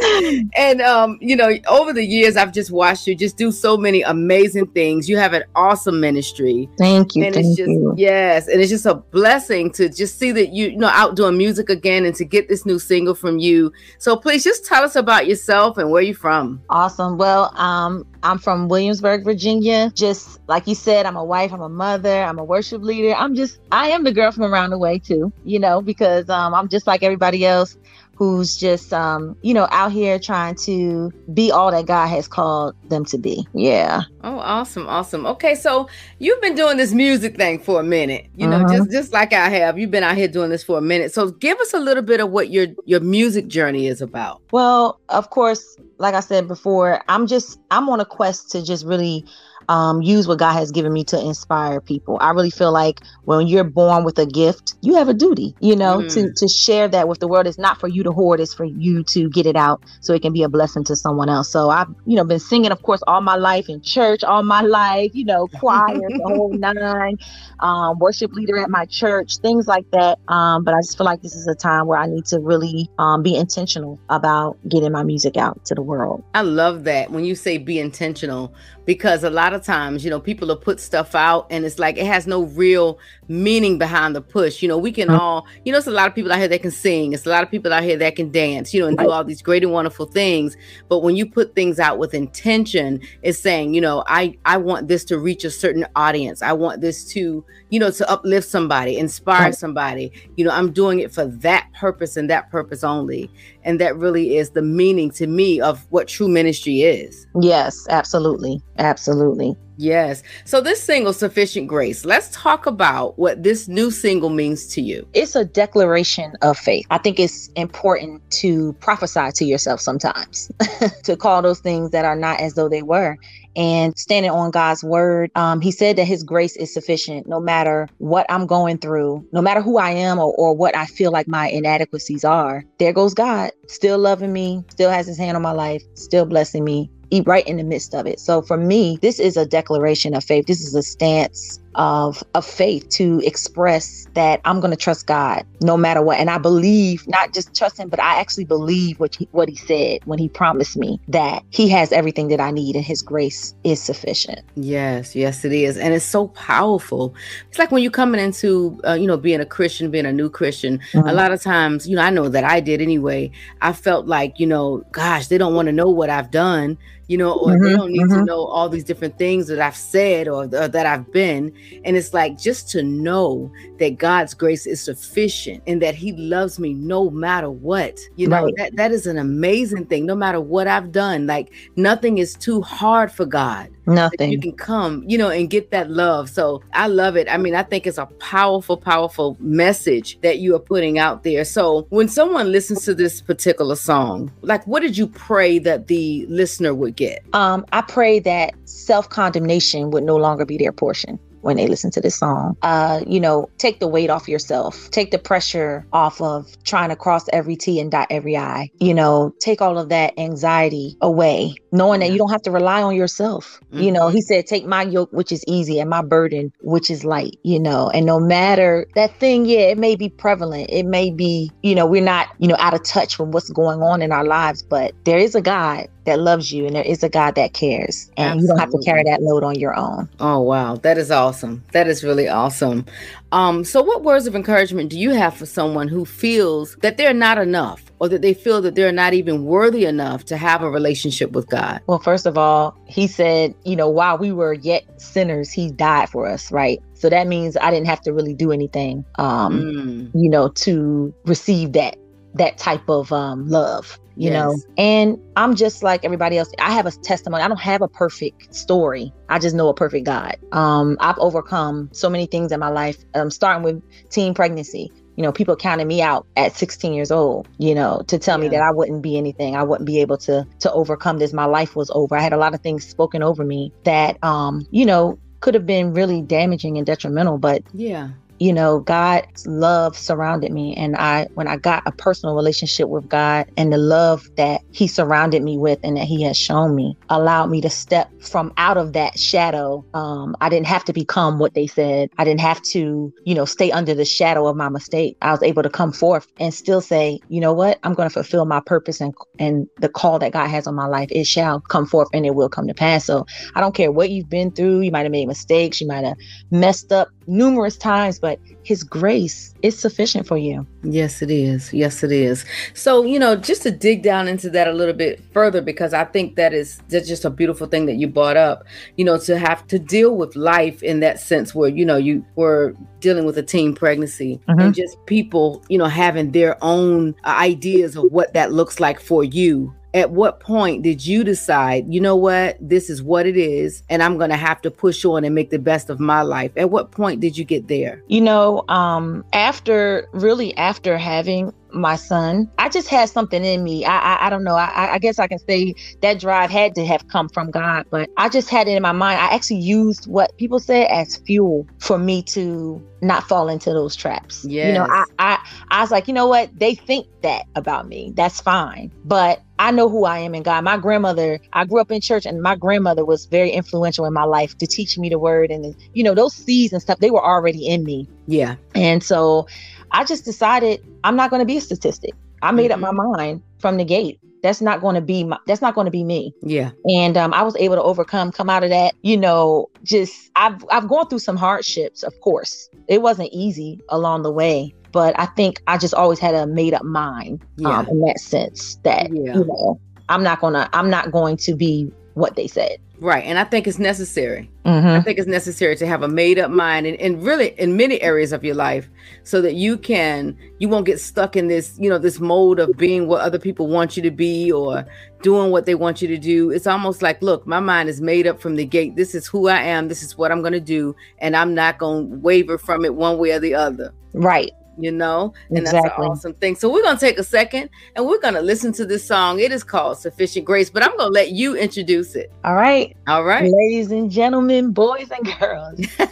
and 0.56 0.80
um, 0.80 1.18
you 1.20 1.36
know, 1.36 1.50
over 1.68 1.92
the 1.92 2.04
years, 2.04 2.36
I've 2.36 2.52
just 2.52 2.70
watched 2.70 3.06
you 3.06 3.14
just 3.14 3.36
do 3.36 3.50
so 3.50 3.76
many 3.76 4.02
amazing 4.02 4.66
things. 4.68 5.08
You 5.08 5.16
have 5.16 5.32
an 5.32 5.44
awesome 5.54 6.00
ministry. 6.00 6.68
Thank 6.78 7.14
you. 7.14 7.24
and 7.24 7.34
thank 7.34 7.46
it's 7.46 7.56
just 7.56 7.70
you. 7.70 7.94
yes, 7.96 8.48
and 8.48 8.60
it's 8.60 8.70
just 8.70 8.86
a 8.86 8.94
blessing 8.94 9.70
to 9.72 9.88
just 9.88 10.18
see 10.18 10.32
that 10.32 10.52
you, 10.52 10.68
you 10.68 10.76
know 10.76 10.88
out 10.88 11.16
doing 11.16 11.36
music 11.36 11.68
again 11.70 12.04
and 12.04 12.14
to 12.16 12.24
get 12.24 12.48
this 12.48 12.66
new 12.66 12.78
single 12.78 13.14
from 13.14 13.38
you. 13.38 13.72
So 13.98 14.16
please 14.16 14.44
just 14.44 14.64
tell 14.64 14.84
us 14.84 14.96
about 14.96 15.26
yourself 15.26 15.78
and 15.78 15.90
where 15.90 16.02
you're 16.02 16.14
from. 16.14 16.62
Awesome. 16.70 17.18
Well, 17.18 17.56
um, 17.58 18.06
I'm 18.22 18.38
from 18.38 18.68
Williamsburg, 18.68 19.24
Virginia. 19.24 19.90
Just 19.96 20.38
like 20.48 20.66
you 20.66 20.74
said, 20.74 21.06
I'm 21.06 21.16
a 21.16 21.24
wife, 21.24 21.52
I'm 21.52 21.62
a 21.62 21.68
mother, 21.70 22.22
I'm 22.22 22.38
a 22.38 22.44
worship 22.44 22.82
leader. 22.82 23.14
I'm 23.14 23.34
just, 23.36 23.58
I 23.72 23.90
am 23.90 24.04
the 24.04 24.12
girl 24.12 24.32
from 24.32 24.44
around 24.44 24.70
the 24.70 24.78
way 24.78 25.00
too, 25.00 25.32
you 25.44 25.60
know, 25.60 25.82
because 25.82 26.28
um, 26.30 26.54
I'm 26.54 26.68
just 26.68 26.86
like 26.86 27.02
everybody 27.02 27.46
else 27.46 27.76
who's 28.18 28.56
just, 28.56 28.92
um, 28.92 29.36
you 29.42 29.54
know, 29.54 29.68
out 29.70 29.92
here 29.92 30.18
trying 30.18 30.56
to 30.56 31.12
be 31.32 31.52
all 31.52 31.70
that 31.70 31.86
God 31.86 32.08
has 32.08 32.26
called 32.26 32.74
them 32.88 33.04
to 33.04 33.16
be. 33.16 33.46
Yeah. 33.54 34.02
Oh, 34.24 34.40
awesome, 34.40 34.88
awesome. 34.88 35.24
Okay, 35.24 35.54
so 35.54 35.88
you've 36.18 36.40
been 36.40 36.56
doing 36.56 36.78
this 36.78 36.92
music 36.92 37.36
thing 37.36 37.60
for 37.60 37.78
a 37.78 37.84
minute, 37.84 38.26
you 38.34 38.48
know, 38.48 38.64
Mhm. 38.64 38.76
just 38.76 38.90
just 38.90 39.12
like 39.12 39.32
I 39.32 39.48
have. 39.48 39.78
You've 39.78 39.92
been 39.92 40.02
out 40.02 40.16
here 40.16 40.26
doing 40.26 40.50
this 40.50 40.64
for 40.64 40.78
a 40.78 40.80
minute. 40.82 41.14
So 41.14 41.30
give 41.30 41.58
us 41.60 41.72
a 41.72 41.78
little 41.78 42.02
bit 42.02 42.18
of 42.18 42.30
what 42.30 42.50
your 42.50 42.66
your 42.86 42.98
music 42.98 43.46
journey 43.46 43.86
is 43.86 44.02
about. 44.02 44.40
Well, 44.50 44.98
of 45.10 45.30
course, 45.30 45.76
like 45.98 46.14
I 46.14 46.20
said 46.20 46.48
before, 46.48 47.00
I'm 47.08 47.28
just 47.28 47.60
I'm 47.70 47.88
on 47.88 48.00
a 48.00 48.04
quest 48.04 48.50
to 48.50 48.64
just 48.64 48.84
really 48.84 49.24
um, 49.68 50.02
use 50.02 50.26
what 50.26 50.38
God 50.38 50.52
has 50.54 50.70
given 50.70 50.92
me 50.92 51.04
to 51.04 51.20
inspire 51.20 51.80
people. 51.80 52.18
I 52.20 52.30
really 52.30 52.50
feel 52.50 52.72
like 52.72 53.00
when 53.24 53.46
you're 53.46 53.64
born 53.64 54.04
with 54.04 54.18
a 54.18 54.26
gift, 54.26 54.74
you 54.80 54.94
have 54.94 55.08
a 55.08 55.14
duty, 55.14 55.54
you 55.60 55.76
know, 55.76 56.02
to 56.02 56.20
Mm. 56.20 56.34
to 56.36 56.48
share 56.48 56.88
that 56.88 57.08
with 57.08 57.18
the 57.20 57.28
world. 57.28 57.46
It's 57.46 57.58
not 57.58 57.78
for 57.78 57.88
you 57.88 58.02
to 58.04 58.12
hoard; 58.12 58.40
it's 58.40 58.54
for 58.54 58.64
you 58.64 59.04
to 59.04 59.28
get 59.30 59.46
it 59.46 59.56
out 59.56 59.80
so 60.00 60.12
it 60.14 60.22
can 60.22 60.32
be 60.32 60.42
a 60.42 60.48
blessing 60.48 60.84
to 60.84 60.96
someone 60.96 61.28
else. 61.28 61.50
So 61.50 61.70
I've 61.70 61.88
you 62.06 62.16
know 62.16 62.24
been 62.24 62.40
singing, 62.40 62.70
of 62.72 62.82
course, 62.82 63.02
all 63.06 63.20
my 63.20 63.36
life 63.36 63.68
in 63.68 63.80
church, 63.82 64.24
all 64.24 64.42
my 64.42 64.62
life, 64.62 65.10
you 65.14 65.24
know, 65.24 65.48
choir, 65.58 65.92
the 65.94 66.22
whole 66.24 66.52
nine, 66.54 67.16
um, 67.60 67.98
worship 67.98 68.32
leader 68.32 68.58
at 68.58 68.70
my 68.70 68.86
church, 68.86 69.36
things 69.42 69.66
like 69.66 69.84
that. 69.92 70.18
Um, 70.28 70.64
but 70.64 70.74
I 70.74 70.78
just 70.80 70.96
feel 70.96 71.04
like 71.04 71.20
this 71.22 71.34
is 71.34 71.46
a 71.46 71.54
time 71.54 71.86
where 71.86 71.98
I 71.98 72.06
need 72.06 72.24
to 72.26 72.38
really 72.40 72.88
um, 72.98 73.22
be 73.22 73.36
intentional 73.36 73.98
about 74.08 74.56
getting 74.68 74.92
my 74.92 75.02
music 75.02 75.36
out 75.36 75.64
to 75.66 75.74
the 75.74 75.82
world. 75.82 76.22
I 76.34 76.42
love 76.42 76.84
that 76.84 77.10
when 77.10 77.24
you 77.24 77.34
say 77.34 77.58
be 77.58 77.78
intentional 77.78 78.54
because 78.86 79.24
a 79.24 79.30
lot 79.30 79.52
of 79.52 79.57
times, 79.60 80.04
you 80.04 80.10
know, 80.10 80.20
people 80.20 80.48
will 80.48 80.56
put 80.56 80.80
stuff 80.80 81.14
out 81.14 81.46
and 81.50 81.64
it's 81.64 81.78
like 81.78 81.96
it 81.98 82.06
has 82.06 82.26
no 82.26 82.42
real 82.44 82.98
meaning 83.28 83.78
behind 83.78 84.16
the 84.16 84.20
push. 84.20 84.62
You 84.62 84.68
know, 84.68 84.78
we 84.78 84.90
can 84.92 85.08
Mhm. 85.08 85.18
all, 85.18 85.46
you 85.64 85.72
know, 85.72 85.78
it's 85.78 85.86
a 85.86 85.90
lot 85.90 86.08
of 86.08 86.14
people 86.14 86.32
out 86.32 86.38
here 86.38 86.48
that 86.48 86.62
can 86.62 86.70
sing, 86.70 87.12
it's 87.12 87.26
a 87.26 87.28
lot 87.28 87.42
of 87.42 87.50
people 87.50 87.72
out 87.72 87.82
here 87.82 87.96
that 87.98 88.16
can 88.16 88.30
dance, 88.30 88.72
you 88.72 88.80
know, 88.80 88.88
and 88.88 88.96
do 88.96 89.10
all 89.10 89.22
these 89.24 89.42
great 89.42 89.62
and 89.62 89.72
wonderful 89.72 90.06
things. 90.06 90.56
But 90.88 91.00
when 91.00 91.16
you 91.16 91.26
put 91.26 91.54
things 91.54 91.78
out 91.78 91.98
with 91.98 92.14
intention, 92.14 93.00
it's 93.22 93.38
saying, 93.38 93.74
you 93.74 93.80
know, 93.80 94.04
I 94.06 94.36
I 94.44 94.56
want 94.56 94.88
this 94.88 95.04
to 95.06 95.18
reach 95.18 95.44
a 95.44 95.50
certain 95.50 95.86
audience. 95.94 96.42
I 96.42 96.52
want 96.52 96.80
this 96.80 97.04
to, 97.12 97.44
you 97.70 97.78
know, 97.80 97.90
to 97.90 98.10
uplift 98.10 98.48
somebody, 98.48 98.96
inspire 98.98 99.52
somebody. 99.52 100.12
You 100.36 100.44
know, 100.44 100.50
I'm 100.50 100.72
doing 100.72 101.00
it 101.00 101.12
for 101.12 101.26
that 101.26 101.66
purpose 101.78 102.16
and 102.16 102.30
that 102.30 102.50
purpose 102.50 102.82
only. 102.84 103.30
And 103.68 103.78
that 103.80 103.94
really 103.98 104.38
is 104.38 104.50
the 104.50 104.62
meaning 104.62 105.10
to 105.10 105.26
me 105.26 105.60
of 105.60 105.86
what 105.90 106.08
true 106.08 106.26
ministry 106.26 106.80
is. 106.80 107.26
Yes, 107.38 107.86
absolutely, 107.90 108.62
absolutely. 108.78 109.54
Yes. 109.76 110.22
So 110.46 110.62
this 110.62 110.82
single, 110.82 111.12
Sufficient 111.12 111.68
Grace, 111.68 112.06
let's 112.06 112.30
talk 112.32 112.64
about 112.64 113.16
what 113.18 113.42
this 113.42 113.68
new 113.68 113.90
single 113.90 114.30
means 114.30 114.66
to 114.68 114.80
you. 114.80 115.06
It's 115.12 115.36
a 115.36 115.44
declaration 115.44 116.32
of 116.40 116.56
faith. 116.58 116.86
I 116.90 116.96
think 116.96 117.20
it's 117.20 117.48
important 117.56 118.28
to 118.40 118.72
prophesy 118.80 119.30
to 119.34 119.44
yourself 119.44 119.80
sometimes, 119.80 120.50
to 121.04 121.14
call 121.14 121.42
those 121.42 121.60
things 121.60 121.90
that 121.90 122.06
are 122.06 122.16
not 122.16 122.40
as 122.40 122.54
though 122.54 122.70
they 122.70 122.82
were. 122.82 123.18
And 123.58 123.98
standing 123.98 124.30
on 124.30 124.52
God's 124.52 124.84
word, 124.84 125.32
um, 125.34 125.60
He 125.60 125.72
said 125.72 125.96
that 125.96 126.06
His 126.06 126.22
grace 126.22 126.56
is 126.56 126.72
sufficient 126.72 127.26
no 127.28 127.40
matter 127.40 127.88
what 127.98 128.24
I'm 128.30 128.46
going 128.46 128.78
through, 128.78 129.26
no 129.32 129.42
matter 129.42 129.60
who 129.60 129.78
I 129.78 129.90
am 129.90 130.18
or, 130.18 130.32
or 130.38 130.56
what 130.56 130.76
I 130.76 130.86
feel 130.86 131.10
like 131.10 131.28
my 131.28 131.48
inadequacies 131.48 132.24
are. 132.24 132.64
There 132.78 132.92
goes 132.92 133.14
God, 133.14 133.50
still 133.66 133.98
loving 133.98 134.32
me, 134.32 134.62
still 134.70 134.90
has 134.90 135.08
His 135.08 135.18
hand 135.18 135.36
on 135.36 135.42
my 135.42 135.52
life, 135.52 135.82
still 135.96 136.24
blessing 136.24 136.64
me, 136.64 136.88
right 137.26 137.46
in 137.48 137.56
the 137.56 137.64
midst 137.64 137.94
of 137.94 138.06
it. 138.06 138.20
So 138.20 138.42
for 138.42 138.56
me, 138.56 138.98
this 139.02 139.18
is 139.18 139.36
a 139.36 139.46
declaration 139.46 140.14
of 140.14 140.24
faith. 140.24 140.46
This 140.46 140.60
is 140.60 140.74
a 140.74 140.82
stance 140.82 141.58
of 141.74 142.22
of 142.34 142.44
faith 142.44 142.88
to 142.90 143.20
express 143.24 144.06
that 144.14 144.40
I'm 144.44 144.60
going 144.60 144.70
to 144.70 144.76
trust 144.76 145.06
God 145.06 145.44
no 145.60 145.76
matter 145.76 146.02
what. 146.02 146.18
And 146.18 146.30
I 146.30 146.38
believe 146.38 147.06
not 147.08 147.32
just 147.34 147.54
trust 147.54 147.78
him, 147.78 147.88
but 147.88 148.00
I 148.00 148.20
actually 148.20 148.44
believe 148.44 148.98
what 148.98 149.14
he, 149.14 149.28
what 149.32 149.48
he 149.48 149.56
said 149.56 150.00
when 150.04 150.18
he 150.18 150.28
promised 150.28 150.76
me 150.76 151.00
that 151.08 151.42
he 151.50 151.68
has 151.68 151.92
everything 151.92 152.28
that 152.28 152.40
I 152.40 152.50
need 152.50 152.76
and 152.76 152.84
his 152.84 153.02
grace 153.02 153.54
is 153.64 153.80
sufficient. 153.82 154.40
Yes, 154.56 155.14
yes, 155.14 155.44
it 155.44 155.52
is, 155.52 155.76
and 155.76 155.94
it's 155.94 156.04
so 156.04 156.28
powerful. 156.28 157.14
It's 157.48 157.58
like 157.58 157.70
when 157.70 157.82
you're 157.82 157.92
coming 157.92 158.20
into, 158.20 158.80
uh, 158.86 158.94
you 158.94 159.06
know, 159.06 159.16
being 159.16 159.40
a 159.40 159.46
Christian, 159.46 159.90
being 159.90 160.06
a 160.06 160.12
new 160.12 160.30
Christian. 160.30 160.80
A 160.94 161.12
lot 161.12 161.32
of 161.32 161.40
times, 161.42 161.88
you 161.88 161.96
know, 161.96 162.02
I 162.02 162.10
know 162.10 162.28
that 162.28 162.44
I 162.44 162.60
did 162.60 162.80
anyway. 162.82 163.30
I 163.62 163.72
felt 163.72 164.06
like, 164.06 164.38
you 164.38 164.46
know, 164.46 164.84
gosh, 164.92 165.28
they 165.28 165.38
don't 165.38 165.54
want 165.54 165.66
to 165.66 165.72
know 165.72 165.88
what 165.88 166.10
I've 166.10 166.30
done, 166.30 166.76
you 167.08 167.18
know, 167.18 167.32
or 167.32 167.56
they 167.56 167.70
Mhm, 167.70 167.72
don't 167.72 167.92
need 167.92 168.10
to 168.10 168.20
mhm. 168.20 168.24
know 168.24 168.46
all 168.46 168.68
these 168.70 168.84
different 168.84 169.18
things 169.18 169.48
that 169.48 169.60
I've 169.60 169.76
said 169.76 170.28
or, 170.28 170.44
or 170.44 170.68
that 170.68 170.86
I've 170.86 171.10
been. 171.12 171.52
And 171.84 171.96
it's 171.96 172.14
like 172.14 172.38
just 172.38 172.70
to 172.70 172.82
know 172.84 173.52
that 173.80 173.98
God's 173.98 174.34
grace 174.34 174.66
is 174.66 174.82
sufficient 174.82 175.62
and 175.66 175.82
that 175.82 175.96
He 175.96 176.12
loves 176.12 176.58
me 176.60 176.74
no 176.74 177.10
matter 177.10 177.50
what. 177.50 177.98
You 178.16 178.28
know, 178.28 178.36
Right. 178.42 178.54
that 178.58 178.76
that 178.76 178.92
is 178.92 179.06
an 179.06 179.18
amazing 179.18 179.86
thing. 179.86 180.06
No 180.06 180.16
matter 180.16 180.40
what 180.40 180.68
I've 180.68 180.92
done, 180.92 181.26
like 181.26 181.52
nothing 181.76 182.18
is 182.18 182.36
too 182.36 182.62
hard 182.62 183.12
for 183.12 183.26
God 183.26 183.70
Nothing. 183.86 184.32
you 184.32 184.38
can 184.38 184.52
come, 184.54 185.04
you 185.06 185.18
know, 185.18 185.30
and 185.30 185.50
get 185.50 185.70
that 185.72 185.90
love. 185.90 186.30
So 186.30 186.62
I 186.74 186.88
love 186.88 187.16
it. 187.16 187.28
I 187.30 187.38
mean, 187.38 187.54
I 187.54 187.62
think 187.64 187.86
it's 187.86 187.98
a 187.98 188.06
powerful, 188.20 188.76
powerful 188.76 189.36
message 189.40 190.18
that 190.22 190.38
you 190.38 190.54
are 190.56 190.60
putting 190.60 190.98
out 190.98 191.24
there. 191.24 191.44
So 191.44 191.86
when 191.90 192.08
someone 192.08 192.52
listens 192.52 192.84
to 192.84 192.94
this 192.94 193.22
particular 193.22 193.76
song, 193.76 194.32
like 194.42 194.66
what 194.66 194.80
did 194.82 194.98
you 194.98 195.08
pray 195.08 195.58
that 195.60 195.88
the 195.88 196.26
listener 196.28 196.74
would 196.74 196.96
get? 196.98 197.24
Um, 197.32 197.64
I 197.72 197.80
pray 197.82 198.18
that 198.20 198.54
self 198.64 199.08
condemnation 199.08 199.90
would 199.92 200.04
no 200.04 200.16
longer 200.16 200.44
be 200.44 200.58
their 200.58 200.72
portion. 200.72 201.18
when 201.40 201.56
they 201.56 201.66
listen 201.66 201.90
to 201.92 202.00
this 202.00 202.16
song. 202.16 202.56
Uh, 202.62 203.00
you 203.06 203.20
know, 203.20 203.48
take 203.58 203.80
the 203.80 203.86
weight 203.88 204.10
off 204.10 204.28
yourself. 204.28 204.90
Take 204.90 205.10
the 205.12 205.18
pressure 205.18 205.86
off 205.92 206.20
of 206.20 206.46
trying 206.64 206.88
to 206.90 206.96
cross 206.96 207.28
every 207.32 207.56
T 207.56 207.80
and 207.80 207.90
dot 207.90 208.06
every 208.10 208.36
I. 208.36 208.70
You 208.80 208.92
know, 208.92 209.32
take 209.40 209.62
all 209.62 209.78
of 209.78 209.88
that 209.88 210.18
anxiety 210.18 210.96
away, 211.00 211.54
knowing 211.72 212.00
that 212.00 212.10
you 212.10 212.18
don't 212.18 212.30
have 212.30 212.42
to 212.42 212.50
rely 212.50 212.82
on 212.82 212.96
yourself. 212.96 213.60
You 213.70 213.92
know, 213.92 214.08
he 214.08 214.20
said, 214.20 214.46
take 214.46 214.66
my 214.66 214.82
yoke, 214.82 215.12
which 215.12 215.30
is 215.32 215.44
easy, 215.46 215.78
and 215.78 215.88
my 215.88 216.02
burden, 216.02 216.52
which 216.60 216.90
is 216.90 217.04
light, 217.04 217.38
you 217.44 217.60
know, 217.60 217.90
and 217.90 218.04
no 218.06 218.18
matter 218.18 218.86
that 218.94 219.14
thing, 219.20 219.46
yeah, 219.46 219.60
it 219.60 219.78
may 219.78 219.94
be 219.94 220.08
prevalent. 220.08 220.68
It 220.70 220.86
may 220.86 221.10
be, 221.10 221.50
you 221.62 221.74
know, 221.74 221.86
we're 221.86 222.02
not, 222.02 222.28
you 222.38 222.48
know, 222.48 222.56
out 222.58 222.74
of 222.74 222.82
touch 222.82 223.18
with 223.18 223.28
what's 223.28 223.50
going 223.50 223.82
on 223.82 224.02
in 224.02 224.10
our 224.10 224.24
lives, 224.24 224.62
but 224.62 224.92
there 225.04 225.18
is 225.18 225.34
a 225.34 225.40
God 225.42 225.86
that 226.08 226.18
loves 226.20 226.50
you 226.50 226.66
and 226.66 226.74
there 226.74 226.84
is 226.84 227.02
a 227.02 227.08
God 227.08 227.34
that 227.34 227.52
cares. 227.52 228.10
And 228.16 228.40
you 228.40 228.48
don't 228.48 228.58
have 228.58 228.70
to 228.70 228.82
carry 228.84 229.04
that 229.04 229.22
load 229.22 229.44
on 229.44 229.58
your 229.58 229.76
own. 229.76 230.08
Oh 230.20 230.40
wow, 230.40 230.76
that 230.76 230.96
is 230.96 231.10
awesome. 231.10 231.62
That 231.72 231.86
is 231.86 232.02
really 232.02 232.28
awesome. 232.28 232.86
Um, 233.30 233.62
so 233.62 233.82
what 233.82 234.04
words 234.04 234.26
of 234.26 234.34
encouragement 234.34 234.88
do 234.88 234.98
you 234.98 235.10
have 235.10 235.36
for 235.36 235.44
someone 235.44 235.86
who 235.88 236.06
feels 236.06 236.76
that 236.76 236.96
they're 236.96 237.12
not 237.12 237.36
enough 237.36 237.84
or 237.98 238.08
that 238.08 238.22
they 238.22 238.32
feel 238.32 238.62
that 238.62 238.74
they're 238.74 238.90
not 238.90 239.12
even 239.12 239.44
worthy 239.44 239.84
enough 239.84 240.24
to 240.26 240.36
have 240.38 240.62
a 240.62 240.70
relationship 240.70 241.32
with 241.32 241.46
God? 241.48 241.82
Well, 241.86 241.98
first 241.98 242.24
of 242.24 242.38
all, 242.38 242.74
he 242.86 243.06
said, 243.06 243.54
you 243.64 243.76
know, 243.76 243.88
while 243.88 244.16
we 244.16 244.32
were 244.32 244.54
yet 244.54 244.84
sinners, 245.00 245.50
he 245.50 245.70
died 245.70 246.08
for 246.08 246.26
us, 246.26 246.50
right? 246.50 246.82
So 246.94 247.10
that 247.10 247.26
means 247.26 247.56
I 247.56 247.70
didn't 247.70 247.86
have 247.86 248.00
to 248.02 248.12
really 248.12 248.34
do 248.34 248.50
anything 248.50 249.04
um, 249.16 249.58
Mm, 249.58 250.10
you 250.14 250.30
know, 250.30 250.48
to 250.48 251.12
receive 251.24 251.72
that 251.72 251.96
that 252.34 252.58
type 252.58 252.88
of 252.88 253.12
um 253.12 253.48
love 253.48 253.98
you 254.18 254.30
know? 254.30 254.56
And 254.76 255.18
i'm 255.36 255.54
just 255.54 255.82
like 255.82 256.04
everybody 256.04 256.38
else. 256.38 256.50
I 256.58 256.72
have 256.72 256.86
a 256.86 256.90
testimony. 256.90 257.42
I 257.42 257.48
don't 257.48 257.60
have 257.60 257.82
a 257.82 257.88
perfect 257.88 258.52
story. 258.54 259.12
I 259.28 259.38
just 259.38 259.54
know 259.54 259.68
a 259.68 259.74
perfect 259.74 260.04
god. 260.04 260.36
Um 260.52 260.96
i've 261.00 261.18
overcome 261.18 261.88
so 261.92 262.10
many 262.10 262.26
things 262.26 262.52
in 262.52 262.60
my 262.60 262.68
life. 262.68 262.98
Um 263.14 263.30
starting 263.30 263.62
with 263.62 263.82
teen 264.10 264.34
pregnancy 264.34 264.92
you 265.16 265.22
know 265.22 265.32
people 265.32 265.56
counted 265.56 265.86
me 265.86 266.00
out 266.00 266.26
at 266.36 266.54
16 266.54 266.92
years 266.92 267.10
old 267.10 267.48
you 267.58 267.74
know 267.74 268.04
to 268.06 268.20
tell 268.20 268.38
me 268.38 268.46
that 268.46 268.62
i 268.62 268.70
wouldn't 268.70 269.02
be 269.02 269.18
anything. 269.18 269.56
I 269.56 269.62
wouldn't 269.62 269.86
be 269.86 270.00
able 270.00 270.18
to 270.18 270.46
to 270.60 270.72
overcome 270.72 271.18
this. 271.18 271.32
My 271.32 271.46
life 271.46 271.74
was 271.76 271.90
over. 271.94 272.16
I 272.16 272.20
had 272.20 272.32
a 272.32 272.36
lot 272.36 272.54
of 272.54 272.60
things 272.60 272.86
spoken 272.86 273.22
over 273.22 273.44
me 273.44 273.72
that 273.84 274.22
um 274.22 274.66
you 274.70 274.84
know 274.84 275.18
could 275.40 275.54
have 275.54 275.66
been 275.66 275.94
really 275.94 276.22
damaging 276.22 276.76
and 276.76 276.86
detrimental 276.86 277.38
but 277.38 277.62
yeah. 277.72 278.10
You 278.38 278.52
know 278.52 278.80
god's 278.80 279.26
love 279.46 279.96
surrounded 279.96 280.52
me. 280.52 280.74
And 280.76 280.96
i 280.96 281.28
when 281.34 281.48
i 281.48 281.56
got 281.56 281.82
a 281.86 281.92
personal 281.92 282.34
relationship 282.36 282.88
with 282.88 283.08
god 283.08 283.46
and 283.56 283.72
the 283.72 283.78
love 283.78 284.22
that 284.36 284.62
he 284.70 284.86
surrounded 284.88 285.42
me 285.42 285.58
with 285.58 285.78
and 285.82 285.96
that 285.96 286.06
he 286.06 286.22
has 286.22 286.36
shown 286.36 286.74
me 286.74 286.96
allowed 287.08 287.48
me 287.50 287.60
to 287.62 287.70
step 287.70 288.08
from 288.20 288.52
out 288.56 288.76
of 288.76 288.92
that 288.94 289.18
shadow. 289.18 289.84
Um, 289.94 290.36
i 290.40 290.48
didn't 290.48 290.66
have 290.66 290.84
to 290.86 290.92
become 290.92 291.38
what 291.38 291.54
they 291.54 291.66
said. 291.66 292.08
I 292.18 292.24
didn't 292.24 292.40
have 292.40 292.60
to 292.72 293.12
you 293.24 293.34
know 293.34 293.44
stay 293.44 293.70
under 293.72 293.94
the 293.94 294.04
shadow 294.04 294.46
of 294.46 294.56
my 294.56 294.68
mistake. 294.68 295.16
I 295.22 295.32
was 295.32 295.42
able 295.42 295.62
to 295.62 295.70
come 295.70 295.92
forth 295.92 296.26
and 296.38 296.52
still 296.54 296.80
say 296.80 297.20
you 297.28 297.40
know 297.40 297.52
what? 297.52 297.78
I'm 297.82 297.94
going 297.94 298.08
to 298.08 298.12
fulfill 298.12 298.44
my 298.46 298.60
purpose 298.66 299.00
and 299.00 299.14
and 299.38 299.66
the 299.78 299.88
call 299.88 300.18
that 300.20 300.32
god 300.32 300.48
has 300.48 300.66
on 300.66 300.74
my 300.74 300.86
life. 300.86 301.08
It 301.10 301.26
shall 301.26 301.60
come 301.70 301.86
forth 301.86 302.08
and 302.12 302.26
it 302.26 302.34
will 302.34 302.48
come 302.48 302.66
to 302.68 302.74
pass. 302.74 303.06
So 303.06 303.24
i 303.54 303.60
don't 303.60 303.74
care 303.74 303.92
what 303.92 304.10
you've 304.10 304.28
been 304.30 304.52
through. 304.52 304.80
You 304.80 304.90
might 304.92 305.02
have 305.04 305.12
made 305.12 305.28
mistakes. 305.28 305.80
You 305.80 305.88
might 305.88 306.04
have 306.04 306.16
messed 306.50 306.92
up 306.92 307.08
numerous 307.28 307.76
times, 307.76 308.18
but 308.18 308.40
his 308.62 308.82
grace 308.82 309.54
is 309.62 309.78
sufficient 309.78 310.26
for 310.26 310.36
you. 310.36 310.66
Yes, 310.82 311.22
it 311.22 311.30
is. 311.30 311.72
Yes, 311.72 312.02
it 312.02 312.12
is. 312.12 312.44
So, 312.74 313.04
you 313.04 313.18
know, 313.18 313.36
just 313.36 313.62
to 313.62 313.70
dig 313.70 314.02
down 314.02 314.28
into 314.28 314.50
that 314.50 314.66
a 314.66 314.72
little 314.72 314.94
bit 314.94 315.22
further, 315.32 315.60
because 315.60 315.92
I 315.94 316.04
think 316.04 316.36
that 316.36 316.52
is 316.52 316.80
that's 316.88 317.08
just 317.08 317.24
a 317.24 317.30
beautiful 317.30 317.66
thing 317.66 317.86
that 317.86 317.96
you 317.96 318.08
brought 318.08 318.36
up, 318.36 318.64
you 318.96 319.04
know, 319.04 319.18
to 319.20 319.38
have 319.38 319.66
to 319.68 319.78
deal 319.78 320.16
with 320.16 320.34
life 320.36 320.82
in 320.82 321.00
that 321.00 321.20
sense 321.20 321.54
where, 321.54 321.68
you 321.68 321.84
know, 321.84 321.96
you 321.96 322.24
were 322.36 322.74
dealing 323.00 323.24
with 323.24 323.38
a 323.38 323.42
teen 323.42 323.74
pregnancy 323.74 324.40
and 324.48 324.58
mm-hmm. 324.58 324.72
just 324.72 324.96
people, 325.06 325.62
you 325.68 325.78
know, 325.78 325.86
having 325.86 326.32
their 326.32 326.56
own 326.62 327.14
ideas 327.24 327.96
of 327.96 328.04
what 328.10 328.32
that 328.32 328.52
looks 328.52 328.80
like 328.80 329.00
for 329.00 329.22
you. 329.22 329.74
At 329.94 330.10
what 330.10 330.40
point 330.40 330.82
did 330.82 331.06
you 331.06 331.24
decide, 331.24 331.86
you 331.92 332.00
know 332.00 332.16
what, 332.16 332.56
this 332.60 332.90
is 332.90 333.02
what 333.02 333.26
it 333.26 333.36
is, 333.36 333.82
and 333.88 334.02
I'm 334.02 334.18
going 334.18 334.30
to 334.30 334.36
have 334.36 334.60
to 334.62 334.70
push 334.70 335.04
on 335.04 335.24
and 335.24 335.34
make 335.34 335.50
the 335.50 335.58
best 335.58 335.88
of 335.88 335.98
my 335.98 336.22
life? 336.22 336.52
At 336.56 336.70
what 336.70 336.90
point 336.90 337.20
did 337.20 337.38
you 337.38 337.44
get 337.44 337.68
there? 337.68 338.02
You 338.06 338.20
know, 338.20 338.64
um, 338.68 339.24
after 339.32 340.06
really 340.12 340.56
after 340.56 340.98
having 340.98 341.54
my 341.72 341.96
son, 341.96 342.50
I 342.58 342.68
just 342.68 342.88
had 342.88 343.08
something 343.08 343.44
in 343.44 343.62
me. 343.62 343.84
I 343.84 343.98
I, 343.98 344.26
I 344.26 344.30
don't 344.30 344.44
know. 344.44 344.54
I, 344.54 344.94
I 344.94 344.98
guess 344.98 345.18
I 345.18 345.26
can 345.26 345.38
say 345.38 345.74
that 346.02 346.20
drive 346.20 346.50
had 346.50 346.74
to 346.76 346.86
have 346.86 347.06
come 347.08 347.28
from 347.28 347.50
God, 347.50 347.86
but 347.90 348.08
I 348.16 348.28
just 348.28 348.48
had 348.50 348.68
it 348.68 348.72
in 348.72 348.82
my 348.82 348.92
mind. 348.92 349.20
I 349.20 349.34
actually 349.34 349.60
used 349.60 350.06
what 350.06 350.36
people 350.38 350.60
said 350.60 350.88
as 350.90 351.16
fuel 351.26 351.66
for 351.78 351.98
me 351.98 352.22
to 352.24 352.82
not 353.00 353.28
fall 353.28 353.48
into 353.48 353.70
those 353.70 353.94
traps. 353.94 354.44
Yeah. 354.44 354.68
You 354.68 354.74
know, 354.74 354.86
I, 354.88 355.04
I 355.18 355.38
I 355.70 355.80
was 355.82 355.90
like, 355.90 356.08
you 356.08 356.14
know 356.14 356.26
what? 356.26 356.50
They 356.58 356.74
think 356.74 357.06
that 357.22 357.44
about 357.54 357.88
me. 357.88 358.12
That's 358.16 358.40
fine. 358.40 358.92
But 359.04 359.42
I 359.58 359.70
know 359.70 359.88
who 359.88 360.04
I 360.04 360.20
am 360.20 360.34
in 360.34 360.42
God. 360.42 360.62
My 360.64 360.76
grandmother, 360.76 361.40
I 361.52 361.64
grew 361.64 361.80
up 361.80 361.90
in 361.90 362.00
church 362.00 362.26
and 362.26 362.42
my 362.42 362.54
grandmother 362.54 363.04
was 363.04 363.26
very 363.26 363.50
influential 363.50 364.04
in 364.04 364.12
my 364.12 364.24
life 364.24 364.56
to 364.58 364.66
teach 364.66 364.96
me 364.98 365.08
the 365.08 365.18
word 365.18 365.50
and 365.50 365.74
you 365.94 366.04
know, 366.04 366.14
those 366.14 366.34
seeds 366.34 366.72
and 366.72 366.80
stuff, 366.80 366.98
they 366.98 367.10
were 367.10 367.24
already 367.24 367.66
in 367.66 367.84
me. 367.84 368.08
Yeah. 368.26 368.56
And 368.74 369.02
so 369.02 369.46
I 369.92 370.04
just 370.04 370.24
decided 370.24 370.84
I'm 371.04 371.16
not 371.16 371.30
going 371.30 371.40
to 371.40 371.46
be 371.46 371.56
a 371.56 371.60
statistic. 371.60 372.12
I 372.42 372.52
made 372.52 372.70
up 372.70 372.78
my 372.80 372.92
mind 372.92 373.42
from 373.58 373.76
the 373.76 373.84
gate. 373.84 374.20
That's 374.42 374.60
not 374.60 374.80
going 374.80 374.94
to 374.94 375.00
be 375.00 375.24
my, 375.24 375.36
that's 375.46 375.60
not 375.60 375.74
going 375.74 375.86
to 375.86 375.90
be 375.90 376.04
me. 376.04 376.32
Yeah. 376.42 376.70
And 376.88 377.16
um, 377.16 377.34
I 377.34 377.42
was 377.42 377.56
able 377.56 377.74
to 377.74 377.82
overcome, 377.82 378.30
come 378.30 378.48
out 378.48 378.62
of 378.62 378.70
that. 378.70 378.94
You 379.02 379.16
know, 379.16 379.68
just 379.82 380.30
I've 380.36 380.64
I've 380.70 380.86
gone 380.88 381.08
through 381.08 381.18
some 381.18 381.36
hardships, 381.36 382.04
of 382.04 382.18
course. 382.20 382.68
It 382.86 383.02
wasn't 383.02 383.30
easy 383.32 383.80
along 383.88 384.22
the 384.22 384.30
way, 384.30 384.72
but 384.92 385.18
I 385.18 385.26
think 385.26 385.60
I 385.66 385.76
just 385.76 385.92
always 385.94 386.20
had 386.20 386.36
a 386.36 386.46
made 386.46 386.72
up 386.72 386.84
mind 386.84 387.44
Yeah. 387.56 387.78
um, 387.80 387.88
in 387.88 388.00
that 388.02 388.20
sense 388.20 388.76
that 388.84 389.12
Yeah. 389.12 389.34
you 389.38 389.44
know 389.44 389.80
I'm 390.08 390.22
not 390.22 390.40
gonna 390.40 390.70
I'm 390.72 390.88
not 390.88 391.10
going 391.10 391.36
to 391.38 391.54
be 391.56 391.90
what 392.14 392.36
they 392.36 392.46
said. 392.46 392.78
Right. 393.00 393.24
And 393.24 393.38
I 393.38 393.44
think 393.44 393.66
it's 393.66 393.78
necessary. 393.80 394.50
Mhm. 394.68 394.84
I 394.98 395.00
think 395.00 395.18
it's 395.18 395.26
necessary 395.28 395.76
to 395.76 395.86
have 395.86 396.02
a 396.02 396.08
made 396.08 396.38
up 396.38 396.50
mind 396.50 396.86
and, 396.86 397.00
and 397.00 397.22
really 397.22 397.54
in 397.58 397.76
many 397.76 398.00
areas 398.02 398.32
of 398.32 398.44
your 398.44 398.54
life 398.54 398.90
so 399.24 399.40
that 399.40 399.54
you 399.54 399.78
can 399.78 400.36
you 400.58 400.68
won't 400.68 400.84
get 400.84 401.00
stuck 401.00 401.36
in 401.36 401.48
this, 401.48 401.74
you 401.78 401.88
know, 401.88 401.98
this 401.98 402.20
mode 402.20 402.58
of 402.60 402.76
being 402.76 403.08
what 403.08 403.22
other 403.22 403.38
people 403.38 403.68
want 403.68 403.96
you 403.96 404.02
to 404.02 404.10
be 404.10 404.52
or 404.52 404.84
doing 405.22 405.50
what 405.50 405.64
they 405.66 405.74
want 405.74 406.02
you 406.02 406.08
to 406.08 406.18
do. 406.18 406.50
It's 406.50 406.66
almost 406.66 407.00
like, 407.02 407.22
look, 407.22 407.46
my 407.46 407.60
mind 407.60 407.88
is 407.88 408.00
made 408.00 408.26
up 408.26 408.40
from 408.40 408.56
the 408.56 408.64
gate. 408.66 408.96
This 408.96 409.14
is 409.14 409.26
who 409.26 409.48
I 409.48 409.60
am. 409.62 409.88
This 409.88 410.02
is 410.02 410.18
what 410.18 410.30
I'm 410.30 410.42
gonna 410.42 410.60
do. 410.60 410.94
And 411.18 411.34
I'm 411.34 411.54
not 411.54 411.78
gonna 411.78 412.02
waver 412.02 412.58
from 412.58 412.84
it 412.84 412.94
one 412.94 413.18
way 413.18 413.30
or 413.32 413.40
the 413.40 413.54
other. 413.54 413.92
Right. 414.12 414.52
You 414.78 414.92
know, 414.92 415.34
and 415.50 415.66
that's 415.66 415.72
an 415.72 415.90
awesome 415.98 416.34
thing. 416.34 416.54
So 416.54 416.72
we're 416.72 416.82
gonna 416.82 416.98
take 416.98 417.18
a 417.18 417.24
second 417.24 417.70
and 417.96 418.06
we're 418.06 418.20
gonna 418.20 418.42
listen 418.42 418.72
to 418.74 418.86
this 418.86 419.04
song. 419.04 419.40
It 419.40 419.52
is 419.52 419.64
called 419.64 419.98
Sufficient 419.98 420.44
Grace, 420.44 420.70
but 420.70 420.84
I'm 420.84 420.96
gonna 420.96 421.10
let 421.10 421.30
you 421.32 421.56
introduce 421.56 422.14
it. 422.14 422.30
All 422.44 422.54
right. 422.54 422.96
All 423.06 423.24
right. 423.24 423.50
Ladies 423.50 423.90
and 423.90 424.10
gentlemen, 424.10 424.72
boys 424.72 425.10
and 425.10 425.38
girls. 425.38 425.80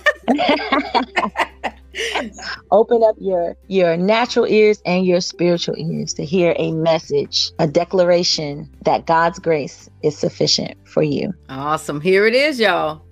Open 2.71 3.03
up 3.03 3.17
your 3.21 3.57
your 3.69 3.97
natural 3.97 4.47
ears 4.47 4.83
and 4.85 5.07
your 5.07 5.21
spiritual 5.21 5.77
ears 5.79 6.15
to 6.15 6.25
hear 6.25 6.55
a 6.59 6.73
message, 6.73 7.53
a 7.59 7.67
declaration 7.67 8.69
that 8.83 9.07
God's 9.07 9.39
grace 9.39 9.89
is 10.03 10.17
sufficient 10.17 10.77
for 10.87 11.03
you. 11.03 11.33
Awesome. 11.49 12.01
Here 12.01 12.27
it 12.27 12.35
is, 12.35 12.61
y'all. 12.61 13.03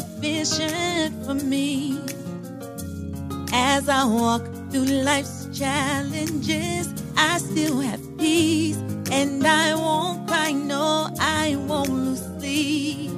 Sufficient 0.00 1.24
for 1.24 1.34
me. 1.34 1.98
As 3.52 3.88
I 3.88 4.04
walk 4.04 4.42
through 4.70 4.84
life's 5.10 5.48
challenges, 5.58 6.92
I 7.16 7.38
still 7.38 7.80
have 7.80 8.02
peace, 8.18 8.76
and 9.10 9.46
I 9.46 9.74
won't 9.74 10.28
cry, 10.28 10.52
no, 10.52 11.08
I 11.18 11.56
won't 11.68 11.88
lose 11.88 12.24
sleep. 12.38 13.10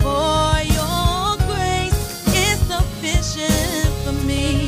For 0.00 0.52
your 0.76 1.36
grace 1.48 2.02
is 2.48 2.58
sufficient 2.72 3.90
for 4.04 4.16
me. 4.26 4.61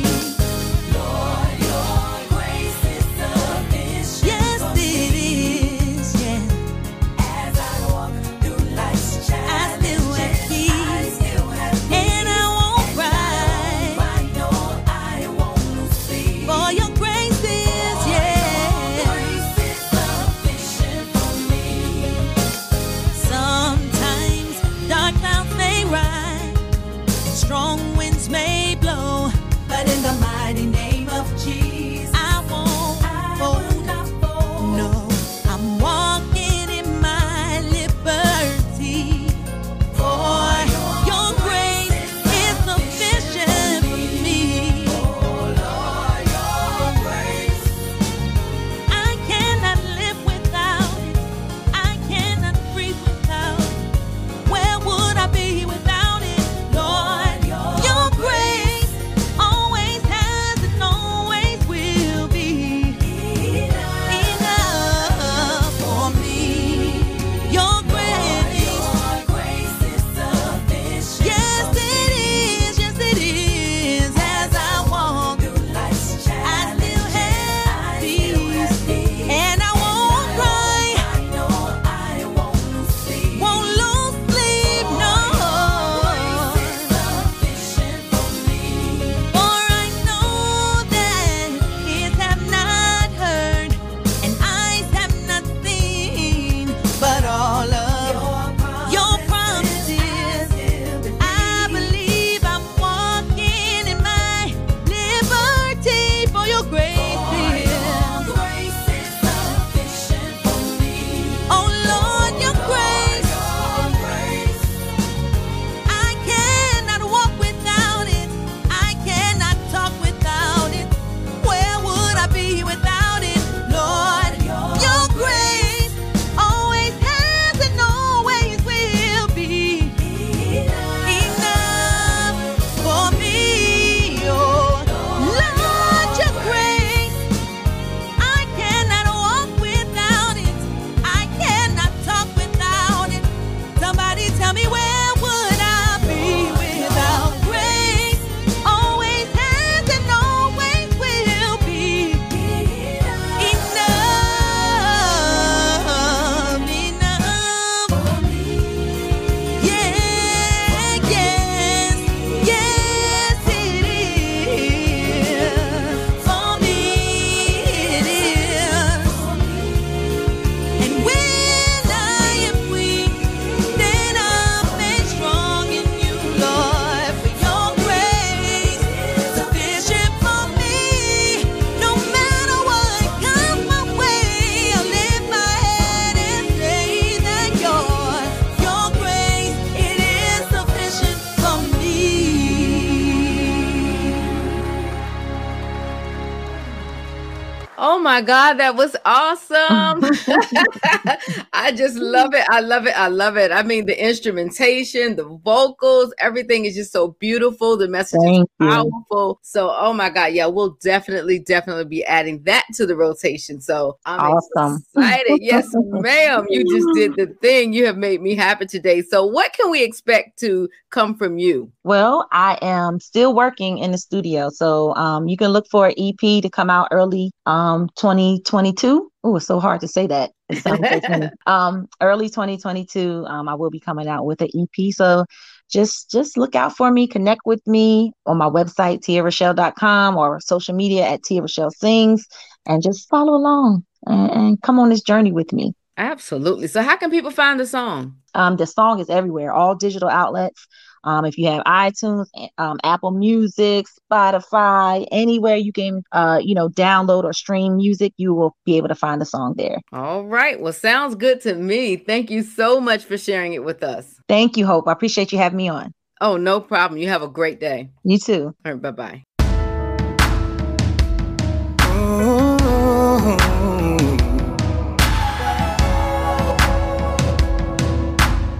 My 198.15 198.21
God, 198.21 198.53
that 198.59 198.77
was 198.77 198.95
awesome. 199.03 200.09
I 201.53 201.73
just 201.73 201.97
love 201.97 202.33
it. 202.33 202.45
I 202.49 202.61
love 202.61 202.87
it. 202.87 202.97
I 202.97 203.09
love 203.09 203.35
it. 203.35 203.51
I 203.51 203.61
mean, 203.61 203.85
the 203.85 204.07
instrumentation, 204.07 205.17
the 205.17 205.25
vocals, 205.25 206.13
everything 206.19 206.63
is 206.63 206.75
just 206.75 206.93
so 206.93 207.09
beautiful. 207.19 207.75
The 207.75 207.89
message 207.89 208.21
is 208.23 208.31
Thank 208.31 208.49
you. 208.57 208.67
powerful. 208.67 209.39
So, 209.41 209.69
oh 209.77 209.91
my 209.91 210.09
God, 210.09 210.31
yeah, 210.31 210.45
we'll 210.45 210.77
definitely, 210.81 211.39
definitely 211.39 211.83
be 211.85 212.05
adding 212.05 212.41
that 212.43 212.63
to 212.75 212.85
the 212.85 212.95
rotation. 212.95 213.59
So, 213.59 213.97
I'm 214.05 214.21
Awesome. 214.21 214.81
excited. 214.95 215.39
Yes, 215.41 215.69
ma'am. 215.75 216.45
You 216.49 216.63
just 216.63 216.87
did 216.93 217.17
the 217.17 217.27
thing. 217.41 217.73
You 217.73 217.85
have 217.85 217.97
made 217.97 218.21
me 218.21 218.35
happy 218.35 218.65
today. 218.65 219.01
So, 219.01 219.25
what 219.25 219.51
can 219.51 219.69
we 219.69 219.83
expect 219.83 220.39
to 220.39 220.69
come 220.89 221.15
from 221.15 221.37
you? 221.37 221.69
Well, 221.83 222.27
I 222.31 222.57
am 222.61 222.99
still 222.99 223.35
working 223.35 223.79
in 223.79 223.91
the 223.91 223.97
studio, 223.97 224.49
so 224.49 224.95
um, 224.95 225.27
you 225.27 225.35
can 225.35 225.49
look 225.51 225.67
for 225.69 225.87
an 225.87 225.93
EP 225.97 226.41
to 226.41 226.49
come 226.49 226.69
out 226.69 226.87
early 226.91 227.31
um 227.45 227.89
2022. 228.05 229.11
Oh, 229.23 229.35
it's 229.35 229.47
so 229.47 229.59
hard 229.59 229.81
to 229.81 229.87
say 229.87 230.05
that. 230.05 230.31
It 230.49 230.57
sounds 230.57 230.87
so 230.87 231.01
funny. 231.01 231.29
Um, 231.47 231.87
early 232.01 232.29
2022, 232.29 233.25
um, 233.25 233.49
I 233.49 233.55
will 233.55 233.71
be 233.71 233.79
coming 233.79 234.07
out 234.07 234.27
with 234.27 234.41
an 234.41 234.49
EP. 234.55 234.93
So 234.93 235.25
just 235.71 236.11
just 236.11 236.37
look 236.37 236.53
out 236.53 236.77
for 236.77 236.91
me. 236.91 237.07
Connect 237.07 237.41
with 237.45 237.65
me 237.65 238.11
on 238.27 238.37
my 238.37 238.45
website, 238.45 238.99
tiarachelle.com 238.99 240.17
or 240.17 240.39
social 240.39 240.75
media 240.75 241.07
at 241.07 241.23
Tia 241.23 241.41
Rachelle 241.41 241.71
Sings, 241.71 242.27
and 242.67 242.83
just 242.83 243.09
follow 243.09 243.33
along 243.33 243.83
and, 244.05 244.29
and 244.29 244.61
come 244.61 244.77
on 244.77 244.89
this 244.89 245.01
journey 245.01 245.31
with 245.31 245.51
me. 245.51 245.73
Absolutely. 245.97 246.67
So, 246.67 246.83
how 246.83 246.97
can 246.97 247.09
people 247.09 247.31
find 247.31 247.59
the 247.59 247.65
song? 247.65 248.17
Um, 248.35 248.57
the 248.57 248.67
song 248.67 248.99
is 248.99 249.09
everywhere, 249.09 249.51
all 249.51 249.73
digital 249.73 250.09
outlets. 250.09 250.67
Um, 251.05 251.23
if 251.23 251.37
you 251.37 251.47
have 251.47 251.63
iTunes, 251.63 252.25
um, 252.57 252.79
Apple 252.83 253.11
Music, 253.11 253.85
Spotify, 254.11 255.07
anywhere 255.11 255.55
you 255.55 255.71
can, 255.71 256.03
uh, 256.11 256.39
you 256.43 256.55
know, 256.55 256.67
download 256.69 257.23
or 257.23 257.33
stream 257.33 257.77
music, 257.77 258.13
you 258.17 258.33
will 258.33 258.55
be 258.65 258.77
able 258.77 258.87
to 258.87 258.95
find 258.95 259.21
the 259.21 259.25
song 259.25 259.53
there. 259.55 259.79
All 259.93 260.25
right. 260.25 260.59
Well, 260.59 260.73
sounds 260.73 261.15
good 261.15 261.41
to 261.41 261.55
me. 261.55 261.95
Thank 261.95 262.29
you 262.29 262.41
so 262.41 262.81
much 262.81 263.05
for 263.05 263.17
sharing 263.17 263.53
it 263.53 263.63
with 263.63 263.83
us. 263.83 264.19
Thank 264.27 264.57
you, 264.57 264.65
Hope. 264.65 264.87
I 264.87 264.91
appreciate 264.91 265.31
you 265.31 265.37
having 265.37 265.57
me 265.57 265.69
on. 265.69 265.93
Oh, 266.21 266.37
no 266.37 266.59
problem. 266.59 266.99
You 266.99 267.09
have 267.09 267.21
a 267.21 267.27
great 267.27 267.59
day. 267.59 267.89
You 268.03 268.17
too. 268.17 268.55
All 268.65 268.73
right. 268.73 268.81
Bye 268.81 268.91
bye. 268.91 269.23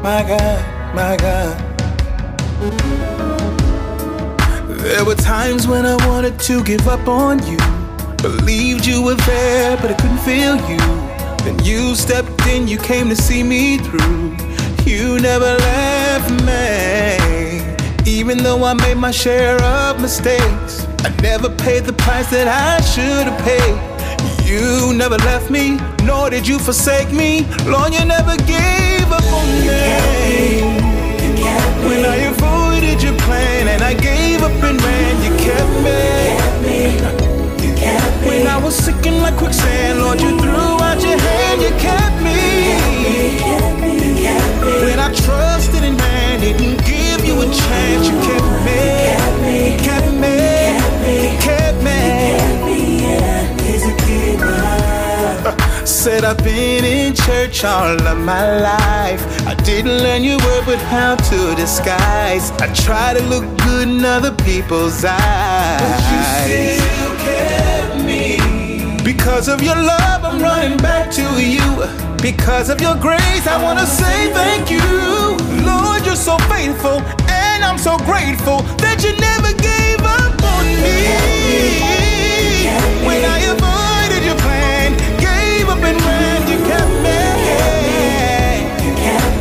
My 0.06 0.22
God, 0.22 0.96
my 0.96 1.18
God. 1.18 1.75
There 4.86 5.04
were 5.04 5.16
times 5.16 5.68
when 5.68 5.86
I 5.86 5.96
wanted 6.08 6.40
to 6.42 6.64
give 6.64 6.88
up 6.88 7.06
on 7.08 7.46
you. 7.46 7.58
Believed 8.22 8.86
you 8.86 9.04
were 9.04 9.16
there, 9.16 9.76
but 9.78 9.92
I 9.92 9.94
couldn't 9.96 10.20
feel 10.20 10.56
you. 10.70 10.78
Then 11.44 11.62
you 11.66 11.96
stepped 11.96 12.48
in, 12.48 12.68
you 12.68 12.78
came 12.78 13.10
to 13.10 13.16
see 13.16 13.44
me 13.44 13.78
through. 13.78 14.38
You 14.86 15.20
never 15.20 15.58
left 15.58 16.32
me. 16.46 17.76
Even 18.10 18.38
though 18.38 18.64
I 18.64 18.74
made 18.74 18.98
my 18.98 19.12
share 19.12 19.62
of 19.62 20.00
mistakes, 20.00 20.88
I 21.00 21.10
never 21.22 21.50
paid 21.50 21.84
the 21.84 21.94
price 21.94 22.30
that 22.30 22.48
I 22.48 22.80
should 22.82 23.28
have 23.28 23.42
paid. 23.44 24.48
You 24.48 24.94
never 24.94 25.18
left 25.18 25.50
me, 25.52 25.78
nor 26.04 26.30
did 26.30 26.48
you 26.48 26.58
forsake 26.60 27.12
me. 27.12 27.46
Lord, 27.66 27.94
you 27.94 28.06
never 28.06 28.38
gave 28.38 29.12
up 29.12 29.26
on 29.34 29.48
me. 29.68 30.86
When 31.86 32.04
I 32.04 32.16
avoided 32.96 33.04
your 33.04 33.20
plan 33.22 33.68
and 33.68 33.82
I 33.82 33.94
gave 33.94 34.42
up 34.42 34.52
and 34.52 34.82
ran, 34.82 35.24
you 35.24 35.38
kept 35.38 35.70
me. 35.84 36.28
You 37.66 37.76
kept 37.76 38.22
me. 38.22 38.28
When 38.28 38.48
I 38.48 38.58
was 38.58 38.76
sinking 38.76 39.22
like 39.22 39.36
quicksand, 39.38 40.00
Lord, 40.00 40.22
you 40.22 40.38
threw 40.40 40.52
out 40.52 41.02
your 41.02 41.18
hand, 41.18 41.62
you 41.62 41.70
kept 41.80 42.22
me. 42.24 42.40
When 44.86 45.00
I 45.00 45.14
trusted 45.14 45.84
in 45.84 45.98
man, 45.98 46.40
didn't 46.40 46.84
give 46.86 47.26
you 47.26 47.42
a 47.42 47.46
chance, 47.46 48.08
you 48.08 48.20
kept 48.22 48.66
me. 48.66 50.45
I've 55.88 56.44
been 56.44 56.84
in 56.84 57.14
church 57.14 57.64
all 57.64 58.02
of 58.08 58.18
my 58.18 58.60
life. 58.60 59.22
I 59.46 59.54
didn't 59.64 60.00
learn 60.00 60.24
your 60.24 60.40
word, 60.40 60.64
but 60.66 60.80
how 60.80 61.16
to 61.16 61.56
disguise. 61.56 62.50
I 62.60 62.74
try 62.74 63.14
to 63.14 63.22
look 63.26 63.46
good 63.60 63.88
in 63.90 64.04
other 64.04 64.32
people's 64.32 65.06
eyes. 65.06 65.82
But 65.86 66.02
you 66.10 66.24
still 66.42 67.16
kept 67.28 68.04
me. 68.04 69.04
Because 69.04 69.48
of 69.48 69.62
your 69.62 69.76
love, 69.76 70.26
I'm 70.26 70.42
running 70.42 70.80
back 70.80 71.12
to 71.12 71.26
you. 71.40 71.86
Because 72.20 72.70
of 72.70 72.82
your 72.82 72.96
grace, 72.96 73.46
I 73.46 73.62
wanna 73.62 73.86
say 73.86 74.34
thank 74.34 74.72
you. 74.72 74.82
Lord, 75.64 76.04
you're 76.04 76.16
so 76.16 76.40
faithful, 76.50 76.98
and 77.30 77.64
I'm 77.64 77.78
so 77.78 78.00
grateful 78.00 78.64
that 78.82 79.04
you 79.04 79.14
never 79.30 79.54
gave 79.62 80.02
up 80.02 80.34
on 80.56 80.66
me. 80.82 80.98
When 83.06 83.24
I 83.24 83.40
avoided 83.52 83.75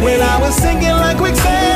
When 0.05 0.21
I 0.21 0.39
was 0.39 0.55
sinking 0.57 0.91
like 0.91 1.17
quicksand, 1.17 1.74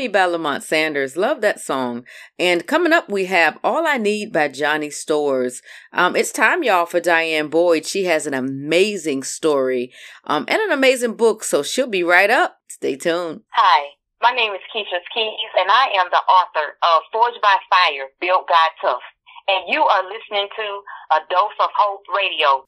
Me 0.00 0.08
by 0.08 0.24
Lamont 0.24 0.62
Sanders. 0.62 1.14
Love 1.14 1.42
that 1.42 1.60
song. 1.60 2.06
And 2.38 2.66
coming 2.66 2.90
up, 2.90 3.10
we 3.10 3.26
have 3.26 3.58
All 3.62 3.86
I 3.86 3.98
Need 3.98 4.32
by 4.32 4.48
Johnny 4.48 4.88
Stores. 4.88 5.60
Um, 5.92 6.16
it's 6.16 6.32
time, 6.32 6.62
y'all, 6.62 6.86
for 6.86 7.00
Diane 7.00 7.48
Boyd. 7.48 7.84
She 7.84 8.04
has 8.04 8.26
an 8.26 8.32
amazing 8.32 9.24
story 9.24 9.92
um, 10.24 10.46
and 10.48 10.58
an 10.58 10.70
amazing 10.70 11.16
book, 11.16 11.44
so 11.44 11.62
she'll 11.62 11.86
be 11.86 12.02
right 12.02 12.30
up. 12.30 12.56
Stay 12.70 12.96
tuned. 12.96 13.42
Hi, 13.50 13.90
my 14.22 14.30
name 14.30 14.54
is 14.54 14.60
Keisha 14.74 15.00
Keys, 15.12 15.52
and 15.60 15.70
I 15.70 15.88
am 15.98 16.06
the 16.10 16.16
author 16.16 16.78
of 16.82 17.02
Forged 17.12 17.42
by 17.42 17.56
Fire, 17.68 18.06
Built 18.22 18.48
God 18.48 18.70
Tough. 18.80 19.02
And 19.48 19.64
you 19.68 19.82
are 19.82 20.02
listening 20.04 20.48
to 20.56 20.80
A 21.12 21.18
Dose 21.28 21.60
of 21.62 21.68
Hope 21.76 22.04
Radio. 22.16 22.64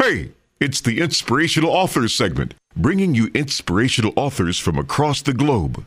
Hey, 0.00 0.30
it's 0.60 0.80
the 0.80 1.00
Inspirational 1.00 1.70
Authors 1.70 2.14
segment, 2.14 2.54
bringing 2.76 3.16
you 3.16 3.32
inspirational 3.34 4.12
authors 4.14 4.60
from 4.60 4.78
across 4.78 5.22
the 5.22 5.34
globe. 5.34 5.84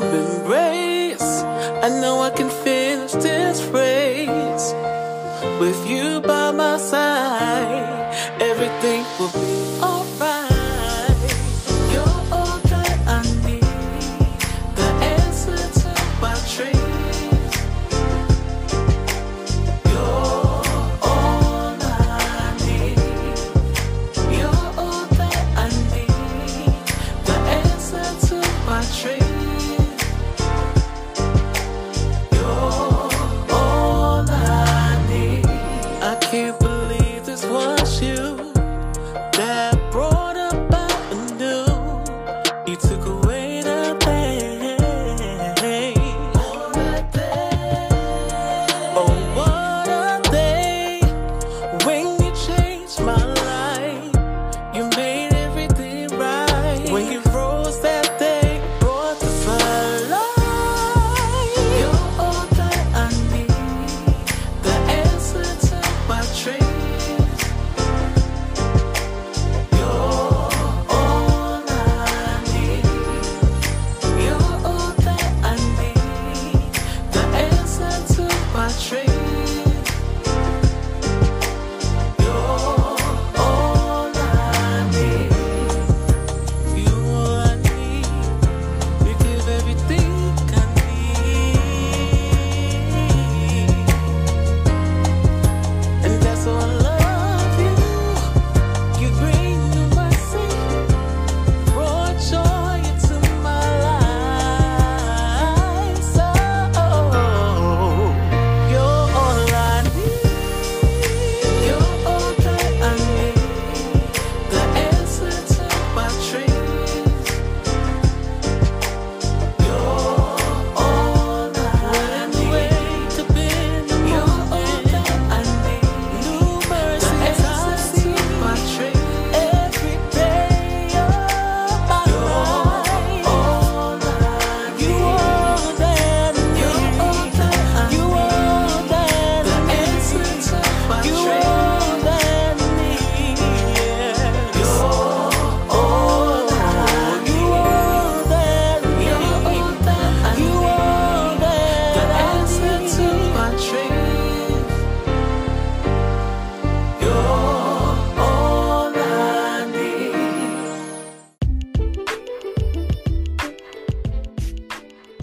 Your 0.00 0.10
warm 0.10 0.14
embrace, 0.14 0.85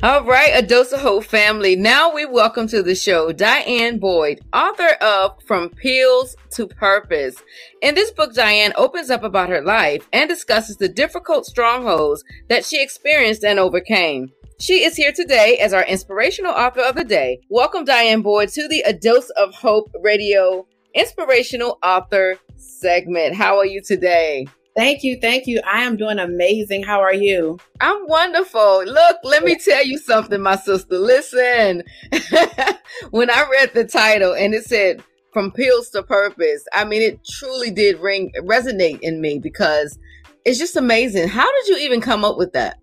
All 0.03 0.25
right, 0.25 0.51
a 0.53 0.61
dose 0.61 0.91
of 0.91 0.99
hope 0.99 1.23
family. 1.23 1.77
Now 1.77 2.13
we 2.13 2.25
welcome 2.25 2.67
to 2.67 2.83
the 2.83 2.93
show 2.93 3.31
Diane 3.31 3.99
Boyd, 3.99 4.41
author 4.51 4.97
of 4.99 5.41
From 5.43 5.69
Pills 5.69 6.35
to 6.49 6.67
Purpose. 6.67 7.37
In 7.81 7.95
this 7.95 8.11
book, 8.11 8.33
Diane 8.33 8.73
opens 8.75 9.09
up 9.09 9.23
about 9.23 9.47
her 9.47 9.61
life 9.61 10.05
and 10.11 10.27
discusses 10.27 10.75
the 10.75 10.89
difficult 10.89 11.45
strongholds 11.45 12.25
that 12.49 12.65
she 12.65 12.83
experienced 12.83 13.45
and 13.45 13.59
overcame. 13.59 14.29
She 14.59 14.83
is 14.83 14.97
here 14.97 15.13
today 15.13 15.57
as 15.59 15.71
our 15.71 15.85
inspirational 15.85 16.51
author 16.51 16.81
of 16.81 16.95
the 16.95 17.05
day. 17.05 17.39
Welcome, 17.49 17.85
Diane 17.85 18.23
Boyd, 18.23 18.49
to 18.49 18.67
the 18.67 18.81
A 18.81 18.91
Dose 18.91 19.29
of 19.37 19.55
Hope 19.55 19.89
Radio 20.01 20.67
Inspirational 20.93 21.79
Author 21.81 22.35
segment. 22.57 23.35
How 23.35 23.57
are 23.57 23.65
you 23.65 23.81
today? 23.81 24.47
Thank 24.75 25.03
you. 25.03 25.17
Thank 25.21 25.45
you. 25.45 25.61
I 25.65 25.83
am 25.83 25.97
doing 25.97 26.17
amazing. 26.17 26.83
How 26.83 26.99
are 27.01 27.13
you? 27.13 27.59
I'm 27.79 28.07
wonderful. 28.07 28.83
Look, 28.85 29.17
let 29.23 29.43
me 29.43 29.55
tell 29.57 29.85
you 29.85 29.99
something, 29.99 30.41
my 30.41 30.55
sister. 30.55 30.97
Listen, 30.97 31.83
when 33.11 33.29
I 33.29 33.45
read 33.51 33.73
the 33.73 33.85
title 33.85 34.33
and 34.33 34.55
it 34.55 34.65
said 34.65 35.03
from 35.31 35.51
pills 35.51 35.89
to 35.89 36.01
purpose, 36.01 36.65
I 36.73 36.85
mean, 36.85 37.03
it 37.03 37.23
truly 37.23 37.69
did 37.69 37.99
ring, 37.99 38.31
resonate 38.41 38.99
in 39.01 39.21
me 39.21 39.37
because 39.37 39.99
it's 40.43 40.57
just 40.57 40.75
amazing. 40.75 41.27
How 41.27 41.49
did 41.51 41.67
you 41.67 41.77
even 41.85 42.01
come 42.01 42.25
up 42.25 42.37
with 42.37 42.53
that? 42.53 42.79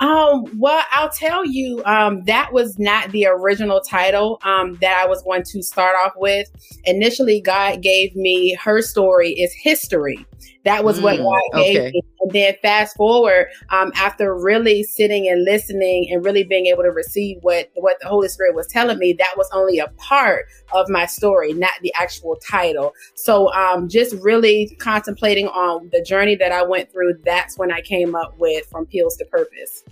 Um, 0.00 0.44
well, 0.58 0.82
I'll 0.92 1.10
tell 1.10 1.44
you, 1.44 1.82
um, 1.84 2.24
that 2.24 2.52
was 2.52 2.78
not 2.78 3.10
the 3.10 3.26
original 3.26 3.80
title 3.80 4.38
um, 4.42 4.76
that 4.80 4.98
I 5.02 5.06
was 5.06 5.22
going 5.22 5.42
to 5.44 5.62
start 5.62 5.94
off 6.02 6.12
with. 6.16 6.48
Initially, 6.84 7.40
God 7.42 7.82
gave 7.82 8.16
me 8.16 8.54
her 8.62 8.80
story 8.80 9.32
is 9.32 9.52
history. 9.52 10.26
That 10.64 10.84
was 10.84 10.98
mm, 10.98 11.02
what 11.02 11.18
God 11.18 11.62
gave 11.62 11.76
okay. 11.76 11.90
me. 11.92 12.02
And 12.20 12.32
then 12.32 12.54
fast 12.60 12.96
forward, 12.96 13.46
um, 13.70 13.92
after 13.96 14.34
really 14.36 14.82
sitting 14.82 15.26
and 15.26 15.44
listening 15.44 16.08
and 16.10 16.24
really 16.24 16.44
being 16.44 16.66
able 16.66 16.82
to 16.82 16.90
receive 16.90 17.38
what 17.40 17.70
what 17.74 17.96
the 18.00 18.08
Holy 18.08 18.28
Spirit 18.28 18.54
was 18.54 18.66
telling 18.66 18.98
me, 18.98 19.14
that 19.14 19.34
was 19.36 19.48
only 19.52 19.78
a 19.78 19.88
part 19.96 20.46
of 20.72 20.88
my 20.88 21.06
story, 21.06 21.54
not 21.54 21.72
the 21.82 21.92
actual 21.94 22.36
title. 22.36 22.92
So, 23.14 23.52
um, 23.54 23.88
just 23.88 24.14
really 24.16 24.76
contemplating 24.78 25.48
on 25.48 25.88
the 25.92 26.02
journey 26.02 26.36
that 26.36 26.52
I 26.52 26.62
went 26.62 26.92
through. 26.92 27.14
That's 27.24 27.56
when 27.56 27.72
I 27.72 27.80
came 27.80 28.14
up 28.14 28.38
with 28.38 28.66
from 28.66 28.86
pills 28.86 29.16
to 29.16 29.24
purpose. 29.26 29.82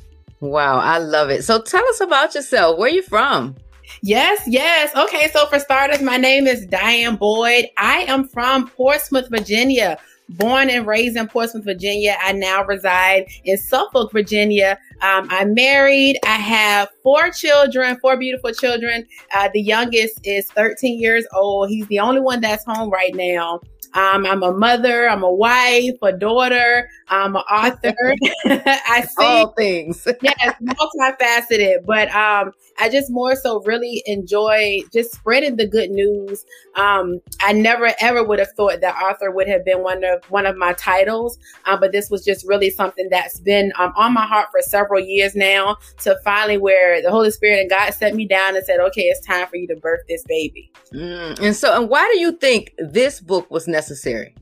Wow, 0.40 0.78
I 0.78 0.98
love 0.98 1.30
it. 1.30 1.44
So, 1.44 1.60
tell 1.60 1.86
us 1.88 2.00
about 2.00 2.34
yourself. 2.34 2.78
Where 2.78 2.90
are 2.90 2.94
you 2.94 3.02
from? 3.02 3.56
Yes, 4.02 4.42
yes. 4.46 4.94
Okay, 4.94 5.28
so 5.32 5.46
for 5.46 5.58
starters, 5.58 6.02
my 6.02 6.18
name 6.18 6.46
is 6.46 6.66
Diane 6.66 7.16
Boyd. 7.16 7.66
I 7.78 8.00
am 8.00 8.28
from 8.28 8.68
Portsmouth, 8.68 9.28
Virginia, 9.30 9.98
born 10.28 10.70
and 10.70 10.86
raised 10.86 11.16
in 11.16 11.28
Portsmouth, 11.28 11.64
Virginia. 11.64 12.16
I 12.20 12.32
now 12.32 12.64
reside 12.64 13.26
in 13.44 13.56
Suffolk, 13.56 14.12
Virginia. 14.12 14.78
Um, 15.00 15.28
I'm 15.30 15.54
married. 15.54 16.18
I 16.24 16.36
have 16.36 16.88
four 17.02 17.30
children, 17.30 17.98
four 18.00 18.16
beautiful 18.16 18.52
children. 18.52 19.06
Uh, 19.34 19.48
the 19.52 19.60
youngest 19.60 20.20
is 20.24 20.50
13 20.52 21.00
years 21.00 21.26
old. 21.34 21.68
He's 21.68 21.86
the 21.88 22.00
only 22.00 22.20
one 22.20 22.40
that's 22.40 22.64
home 22.64 22.90
right 22.90 23.14
now. 23.14 23.60
Um, 23.94 24.26
I'm 24.26 24.42
a 24.42 24.52
mother, 24.52 25.08
I'm 25.08 25.22
a 25.22 25.32
wife, 25.32 25.96
a 26.02 26.12
daughter, 26.12 26.88
I'm 27.08 27.36
an 27.36 27.42
author. 27.50 28.14
I 28.44 29.02
see 29.02 29.24
all 29.24 29.52
things. 29.52 30.06
yes, 30.22 30.54
multifaceted. 30.62 31.84
But 31.86 32.08
um, 32.14 32.52
I 32.78 32.88
just 32.88 33.10
more 33.10 33.34
so 33.34 33.60
really 33.62 34.02
enjoy 34.06 34.80
just 34.92 35.12
spreading 35.12 35.56
the 35.56 35.66
good 35.66 35.90
news. 35.90 36.44
Um, 36.76 37.20
I 37.40 37.52
never 37.52 37.92
ever 38.00 38.22
would 38.22 38.38
have 38.38 38.52
thought 38.52 38.80
that 38.80 39.02
author 39.02 39.30
would 39.30 39.48
have 39.48 39.64
been 39.64 39.82
one 39.82 40.04
of 40.04 40.22
one 40.30 40.46
of 40.46 40.56
my 40.56 40.74
titles, 40.74 41.38
uh, 41.64 41.76
but 41.76 41.92
this 41.92 42.10
was 42.10 42.24
just 42.24 42.46
really 42.46 42.70
something 42.70 43.08
that's 43.10 43.40
been 43.40 43.72
um, 43.78 43.92
on 43.96 44.12
my 44.12 44.26
heart 44.26 44.48
for 44.50 44.60
several 44.60 44.87
years 44.96 45.34
now. 45.34 45.76
To 46.02 46.16
finally, 46.24 46.56
where 46.56 47.02
the 47.02 47.10
Holy 47.10 47.30
Spirit 47.30 47.60
and 47.60 47.70
God 47.70 47.92
set 47.92 48.14
me 48.14 48.26
down 48.26 48.56
and 48.56 48.64
said, 48.64 48.80
"Okay, 48.80 49.02
it's 49.02 49.26
time 49.26 49.46
for 49.48 49.56
you 49.56 49.66
to 49.68 49.76
birth 49.76 50.00
this 50.08 50.22
baby." 50.26 50.70
Mm, 50.94 51.40
and 51.40 51.56
so, 51.56 51.78
and 51.78 51.90
why 51.90 52.08
do 52.12 52.20
you 52.20 52.32
think 52.32 52.72
this 52.78 53.20
book 53.20 53.50
was 53.50 53.68
necessary? 53.68 54.34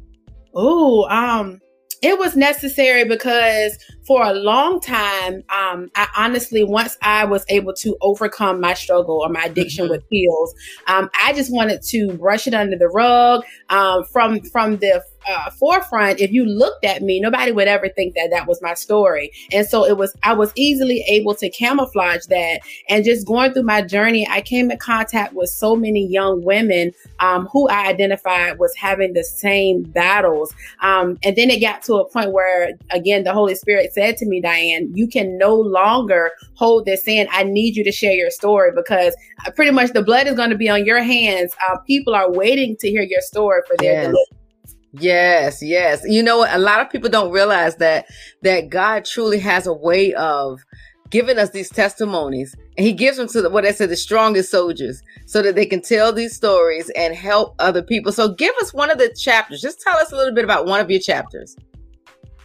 Oh, 0.54 1.04
um, 1.09 1.61
it 2.02 2.18
was 2.18 2.37
necessary 2.37 3.04
because 3.04 3.78
for 4.06 4.22
a 4.22 4.32
long 4.32 4.80
time, 4.80 5.42
um, 5.48 5.90
I 5.94 6.06
honestly, 6.16 6.62
once 6.62 6.96
I 7.02 7.24
was 7.24 7.44
able 7.48 7.72
to 7.74 7.96
overcome 8.00 8.61
my 8.61 8.74
struggle 8.74 9.20
or 9.22 9.28
my 9.28 9.44
addiction 9.44 9.87
mm-hmm. 9.87 9.92
with 9.92 10.09
pills, 10.11 10.54
um, 10.87 11.11
I 11.20 11.32
just 11.32 11.52
wanted 11.52 11.82
to 11.82 12.12
brush 12.12 12.46
it 12.46 12.54
under 12.54 12.76
the 12.76 12.88
rug. 12.88 13.44
Um, 13.70 14.04
from 14.04 14.40
from 14.42 14.76
the 14.76 15.02
uh, 15.28 15.50
forefront, 15.50 16.20
if 16.20 16.30
you 16.30 16.44
looked 16.44 16.84
at 16.84 17.02
me, 17.02 17.20
nobody 17.20 17.52
would 17.52 17.68
ever 17.68 17.88
think 17.88 18.14
that 18.14 18.30
that 18.30 18.46
was 18.46 18.60
my 18.62 18.74
story. 18.74 19.31
And 19.52 19.66
so 19.66 19.85
it 19.85 19.96
was, 19.96 20.14
I 20.22 20.35
was 20.35 20.52
easily 20.54 21.04
able 21.08 21.35
to 21.37 21.50
camouflage 21.50 22.27
that. 22.27 22.60
And 22.88 23.04
just 23.04 23.27
going 23.27 23.52
through 23.52 23.64
my 23.64 23.83
journey, 23.83 24.27
I 24.29 24.40
came 24.40 24.70
in 24.70 24.79
contact 24.79 25.35
with 25.35 25.50
so 25.50 25.74
many 25.74 26.06
young 26.06 26.44
women 26.44 26.92
um, 27.20 27.46
who 27.52 27.68
I 27.68 27.87
identified 27.88 28.58
was 28.58 28.74
having 28.77 29.12
the 29.12 29.24
same 29.24 29.83
battles. 29.83 30.54
Um, 30.81 31.18
and 31.22 31.37
then 31.37 31.50
it 31.50 31.60
got 31.60 31.83
to 31.85 31.94
a 31.94 32.08
point 32.08 32.33
where, 32.33 32.72
again, 32.90 33.24
the 33.24 33.33
Holy 33.33 33.54
Spirit 33.54 33.92
said 33.92 34.16
to 34.18 34.27
me, 34.27 34.40
Diane, 34.40 34.90
you 34.94 35.08
can 35.08 35.38
no 35.38 35.54
longer 35.54 36.31
hold 36.54 36.87
this 36.87 37.06
in. 37.08 37.29
I 37.31 37.42
need 37.42 37.77
you 37.77 37.85
to 37.85 37.92
share 37.92 38.12
your 38.12 38.31
story 38.31 38.70
because 38.74 39.14
uh, 39.46 39.50
pretty 39.50 39.70
much 39.70 39.92
the 39.92 40.02
blood 40.02 40.27
is 40.27 40.35
going 40.35 40.50
to 40.50 40.56
be 40.56 40.68
on 40.68 40.85
your 40.85 41.02
hands. 41.02 41.52
Uh, 41.68 41.79
people 41.79 42.14
are 42.14 42.31
waiting 42.31 42.77
to 42.81 42.88
hear 42.88 43.02
your 43.02 43.20
story 43.20 43.62
for 43.66 43.77
their 43.79 43.92
yes. 43.92 44.04
deliverance. 44.04 44.35
Yes, 44.99 45.63
yes. 45.63 46.03
You 46.07 46.23
know? 46.23 46.47
A 46.49 46.59
lot 46.59 46.81
of 46.81 46.90
people 46.90 47.11
don't 47.11 47.33
realize 47.33 47.77
that 47.77 48.07
that 48.42 48.71
God 48.71 49.05
truly 49.05 49.38
has 49.40 49.67
a 49.67 49.73
way 49.73 50.15
of 50.15 50.61
giving 51.11 51.38
us 51.38 51.51
these 51.51 51.71
testimonies, 51.71 52.55
and 52.77 52.87
He 52.87 52.92
gives 52.92 53.17
them 53.17 53.29
to 53.29 53.42
the, 53.42 53.51
what 53.51 53.67
I 53.67 53.73
said, 53.73 53.90
the 53.90 53.97
strongest 53.97 54.51
soldiers, 54.51 55.03
so 55.27 55.42
that 55.42 55.55
they 55.55 55.67
can 55.67 55.83
tell 55.83 56.13
these 56.13 56.35
stories 56.35 56.90
and 56.97 57.15
help 57.15 57.55
other 57.59 57.83
people. 57.83 58.13
So, 58.13 58.29
give 58.29 58.55
us 58.61 58.73
one 58.73 58.90
of 58.90 58.99
the 58.99 59.15
chapters. 59.19 59.61
Just 59.61 59.81
tell 59.81 59.97
us 59.97 60.13
a 60.13 60.17
little 60.17 60.35
bit 60.35 60.44
about 60.44 60.67
one 60.67 60.81
of 60.81 60.90
your 60.90 61.01
chapters. 61.01 61.57